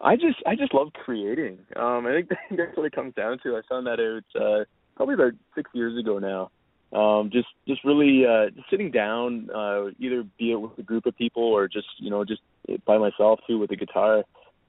[0.00, 1.58] I just I just love creating.
[1.76, 3.56] Um I think that's what it comes down to.
[3.56, 4.64] I found that out uh
[4.96, 6.50] probably about six years ago now.
[6.92, 11.06] Um just just really uh just sitting down, uh either be it with a group
[11.06, 12.40] of people or just, you know, just
[12.86, 14.24] by myself too with a guitar.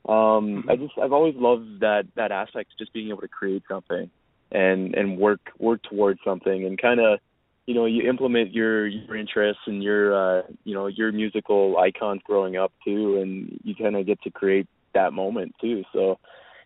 [0.08, 4.10] Um I just I've always loved that that aspect just being able to create something
[4.52, 7.20] and and work work towards something and kind of
[7.66, 12.20] you know you implement your your interests and your uh you know your musical icons
[12.24, 16.18] growing up too and you kind of get to create that moment too so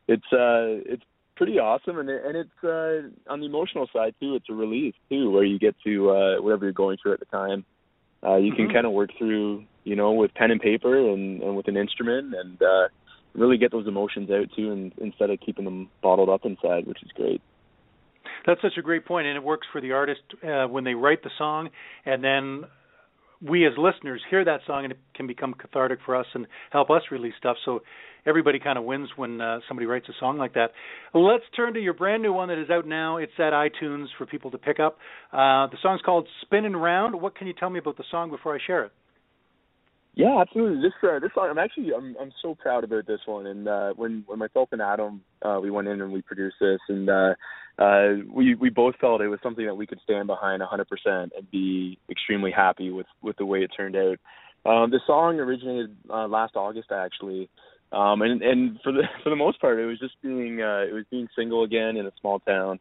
[0.08, 1.04] it's uh it's
[1.44, 4.94] pretty awesome and it, and it's uh on the emotional side too it's a relief
[5.10, 7.66] too where you get to uh whatever you're going through at the time
[8.26, 8.74] uh you can Mhm.
[8.74, 12.34] kind of work through you know with pen and paper and and with an instrument
[12.34, 12.88] and uh
[13.34, 17.04] really get those emotions out too and instead of keeping them bottled up inside which
[17.04, 17.42] is great
[18.46, 21.24] That's such a great point, and it works for the artist uh, when they write
[21.24, 21.70] the song,
[22.06, 22.64] and then
[23.42, 26.90] we as listeners hear that song, and it can become cathartic for us and help
[26.90, 27.58] us release stuff.
[27.66, 27.82] So
[28.26, 30.72] everybody kind of wins when uh, somebody writes a song like that.
[31.14, 33.18] Let's turn to your brand new one that is out now.
[33.18, 34.98] It's at iTunes for people to pick up.
[35.32, 38.56] Uh, the song's called "Spinning Round." What can you tell me about the song before
[38.56, 38.92] I share it?
[40.16, 40.82] Yeah, absolutely.
[40.82, 43.48] This uh, this song, I'm actually I'm I'm so proud about this one.
[43.48, 46.80] And uh, when when myself and Adam uh, we went in and we produced this,
[46.88, 47.34] and uh,
[47.80, 51.52] uh, we we both felt it was something that we could stand behind 100% and
[51.52, 54.20] be extremely happy with with the way it turned out.
[54.66, 57.50] Um, the song originated uh, last August actually,
[57.94, 60.94] um, and and for the for the most part, it was just being uh, it
[60.94, 62.80] was being single again in a small town,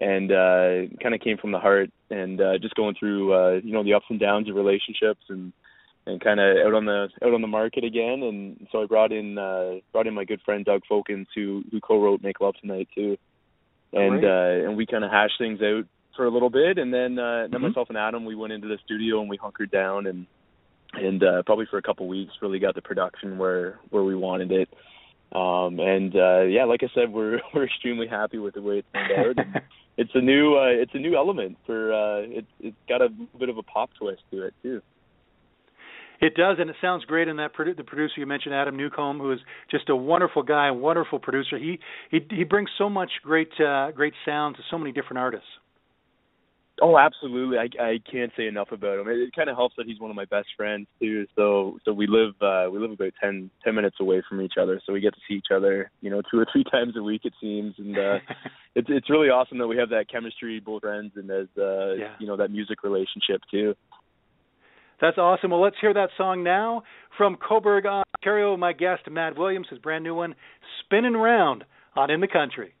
[0.00, 3.72] and uh, kind of came from the heart, and uh, just going through uh, you
[3.72, 5.52] know the ups and downs of relationships and
[6.06, 8.22] and kind of out on the out on the market again.
[8.22, 11.80] And so I brought in uh, brought in my good friend Doug Folkens who who
[11.80, 13.16] co-wrote "Make Love Tonight" too,
[13.92, 14.24] and Great.
[14.24, 15.84] uh, and we kind of hashed things out
[16.16, 17.68] for a little bit, and then uh, then Mhm.
[17.68, 20.26] myself and Adam we went into the studio and we hunkered down and
[20.96, 24.52] and uh, probably for a couple weeks really got the production where where we wanted
[24.52, 24.68] it.
[25.32, 28.86] Um, and uh, yeah, like I said, we're we're extremely happy with the way it
[28.92, 29.62] turned out.
[29.96, 33.48] It's a new uh, it's a new element for uh, it's it's got a bit
[33.48, 34.82] of a pop twist to it too.
[36.20, 37.28] It does, and it sounds great.
[37.28, 39.40] And that produ- the producer you mentioned, Adam Newcomb, who is
[39.70, 41.58] just a wonderful guy, a wonderful producer.
[41.58, 41.78] He
[42.10, 45.48] he he brings so much great uh, great sound to so many different artists.
[46.82, 47.56] Oh, absolutely.
[47.58, 49.08] I I can't say enough about him.
[49.08, 51.24] It, it kind of helps that he's one of my best friends too.
[51.36, 54.80] So so we live uh we live about ten ten minutes away from each other.
[54.84, 57.22] So we get to see each other, you know, two or three times a week
[57.24, 58.18] it seems and uh
[58.74, 62.14] it's it's really awesome that we have that chemistry both friends and as uh Yeah.
[62.18, 63.74] you know that music relationship too.
[65.00, 65.50] That's awesome.
[65.50, 66.82] Well, let's hear that song now
[67.18, 68.56] from Cobourg, Ontario.
[68.56, 70.34] My guest, Matt Williams, his brand new one,
[70.84, 71.64] Spinning Round
[71.96, 72.74] on In the Country.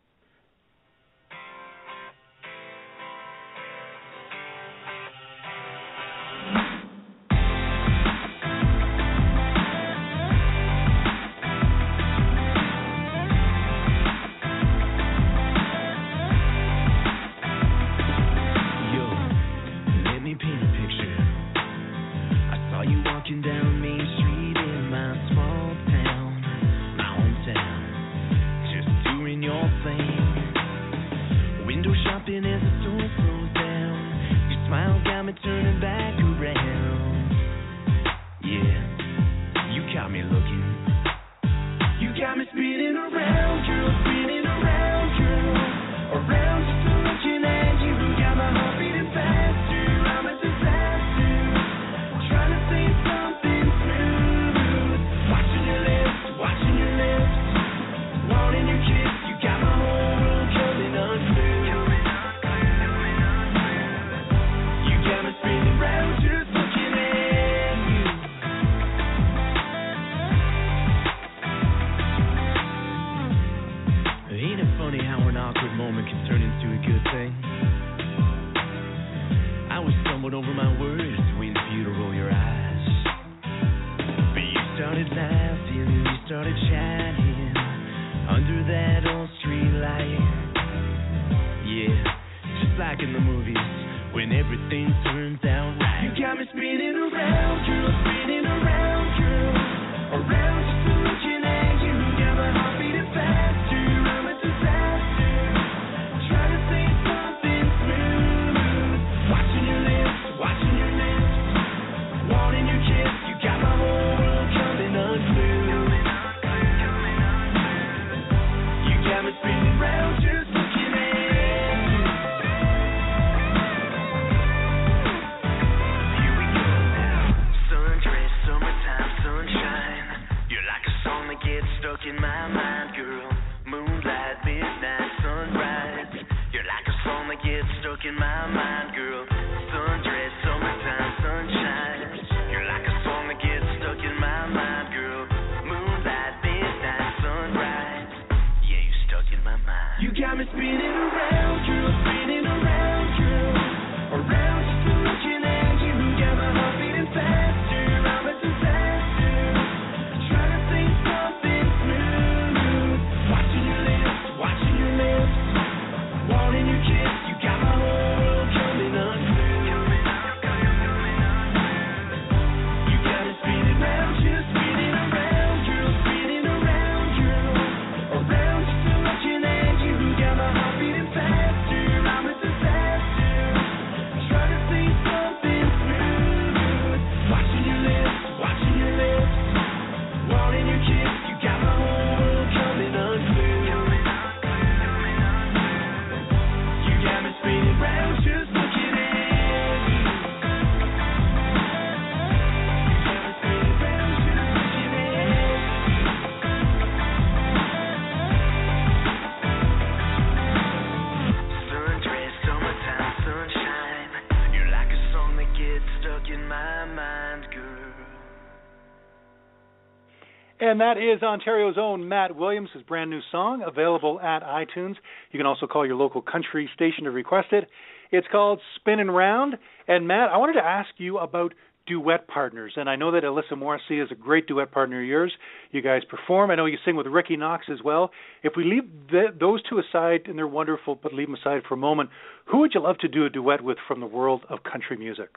[220.66, 224.94] And that is Ontario's own Matt Williams, brand new song, available at iTunes.
[225.30, 227.68] You can also call your local country station to request it.
[228.10, 229.58] It's called Spinning Round.
[229.86, 231.52] And Matt, I wanted to ask you about
[231.86, 232.72] duet partners.
[232.76, 235.34] And I know that Alyssa Morrissey is a great duet partner of yours.
[235.70, 236.50] You guys perform.
[236.50, 238.10] I know you sing with Ricky Knox as well.
[238.42, 241.74] If we leave th- those two aside, and they're wonderful, but leave them aside for
[241.74, 242.08] a moment,
[242.46, 245.28] who would you love to do a duet with from the world of country music?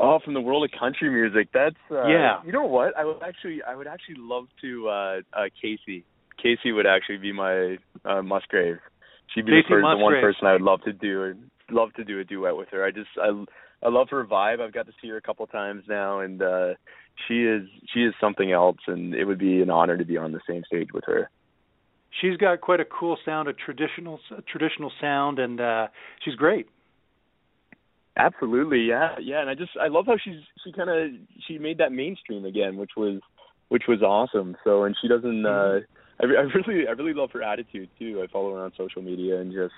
[0.00, 1.48] Oh, from the world of country music.
[1.52, 2.40] That's uh, Yeah.
[2.44, 2.96] You know what?
[2.96, 4.88] I would actually, I would actually love to.
[4.88, 6.04] uh uh Kacey.
[6.42, 8.78] Kacey would actually be my uh, Musgrave.
[9.34, 11.34] she'd be the, first, the one person I would love to do
[11.70, 12.84] love to do a duet with her.
[12.84, 13.28] I just I
[13.84, 14.60] I love her vibe.
[14.60, 16.74] I've got to see her a couple times now, and uh
[17.26, 20.32] she is she is something else, and it would be an honor to be on
[20.32, 21.30] the same stage with her.
[22.20, 24.20] She's got quite a cool sound, a traditional
[24.50, 25.88] traditional sound, and uh,
[26.24, 26.68] she's great.
[28.18, 31.12] Absolutely, yeah, yeah, and I just I love how she's she kind of
[31.46, 33.20] she made that mainstream again, which was
[33.68, 34.56] which was awesome.
[34.64, 35.46] So, and she doesn't.
[35.46, 35.80] uh
[36.20, 38.20] I, I really I really love her attitude too.
[38.22, 39.74] I follow her on social media and just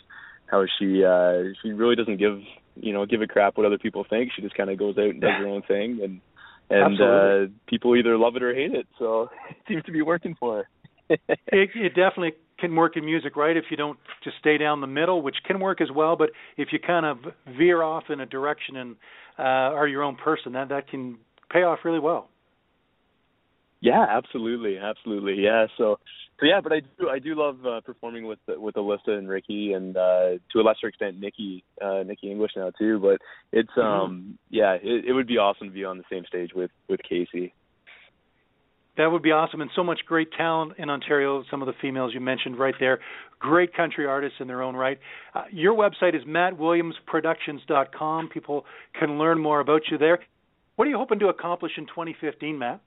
[0.46, 2.40] how she uh she really doesn't give
[2.76, 4.32] you know give a crap what other people think.
[4.34, 6.20] She just kind of goes out and does her own thing, and
[6.70, 7.44] and Absolutely.
[7.44, 8.86] uh people either love it or hate it.
[8.98, 10.68] So it seems to be working for her.
[11.08, 13.56] it, it definitely can work in music, right?
[13.56, 16.68] If you don't just stay down the middle, which can work as well, but if
[16.72, 17.18] you kind of
[17.56, 18.96] veer off in a direction and
[19.38, 21.18] uh, are your own person, that that can
[21.50, 22.28] pay off really well.
[23.80, 25.36] Yeah, absolutely, absolutely.
[25.42, 25.98] Yeah, so
[26.38, 29.72] so yeah, but I do I do love uh, performing with with Alyssa and Ricky
[29.72, 33.20] and uh to a lesser extent Nikki uh Nikki English now too, but
[33.52, 36.70] it's um yeah, it, it would be awesome to be on the same stage with
[36.88, 37.52] with Kacey.
[38.96, 41.44] That would be awesome, and so much great talent in Ontario.
[41.50, 42.98] Some of the females you mentioned right there,
[43.38, 44.98] great country artists in their own right.
[45.34, 48.28] Uh, your website is mattwilliamsproductions.com.
[48.28, 48.66] People
[48.98, 50.18] can learn more about you there.
[50.76, 52.82] What are you hoping to accomplish in 2015, Matt?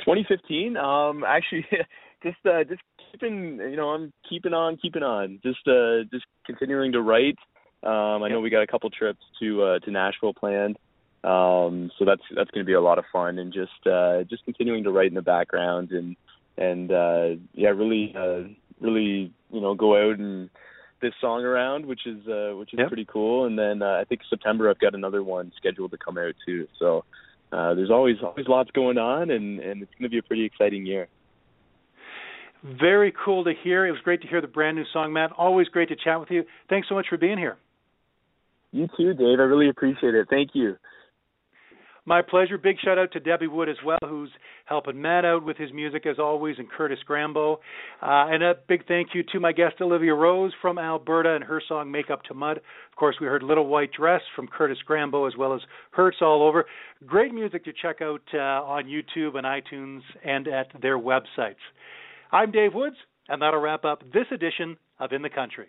[0.00, 1.64] 2015 um actually
[2.22, 2.80] just uh just
[3.12, 7.38] keeping you know i'm keeping on keeping on just uh just continuing to write
[7.82, 10.78] um i know we got a couple trips to uh to nashville planned
[11.24, 14.44] um so that's that's going to be a lot of fun and just uh just
[14.44, 16.16] continuing to write in the background and
[16.56, 18.42] and uh yeah really uh
[18.80, 20.48] really you know go out and
[21.02, 22.88] this song around which is uh which is Yep.
[22.88, 26.16] pretty cool and then uh, i think september i've got another one scheduled to come
[26.16, 27.04] out too so
[27.52, 30.44] uh, there's always always lots going on, and and it's going to be a pretty
[30.44, 31.08] exciting year.
[32.62, 33.86] Very cool to hear.
[33.86, 35.32] It was great to hear the brand new song, Matt.
[35.36, 36.44] Always great to chat with you.
[36.68, 37.56] Thanks so much for being here.
[38.72, 39.40] You too, Dave.
[39.40, 40.28] I really appreciate it.
[40.30, 40.76] Thank you.
[42.10, 42.58] My pleasure.
[42.58, 44.32] Big shout out to Debbie Wood as well, who's
[44.64, 47.58] helping Matt out with his music as always, and Curtis Grambo.
[48.02, 51.62] Uh, and a big thank you to my guest Olivia Rose from Alberta and her
[51.68, 55.28] song "Make Up to Mud." Of course, we heard "Little White Dress" from Curtis Grambo
[55.28, 55.60] as well as
[55.92, 56.66] "Hurts All Over."
[57.06, 61.62] Great music to check out uh, on YouTube and iTunes and at their websites.
[62.32, 62.96] I'm Dave Woods,
[63.28, 65.68] and that'll wrap up this edition of In the Country.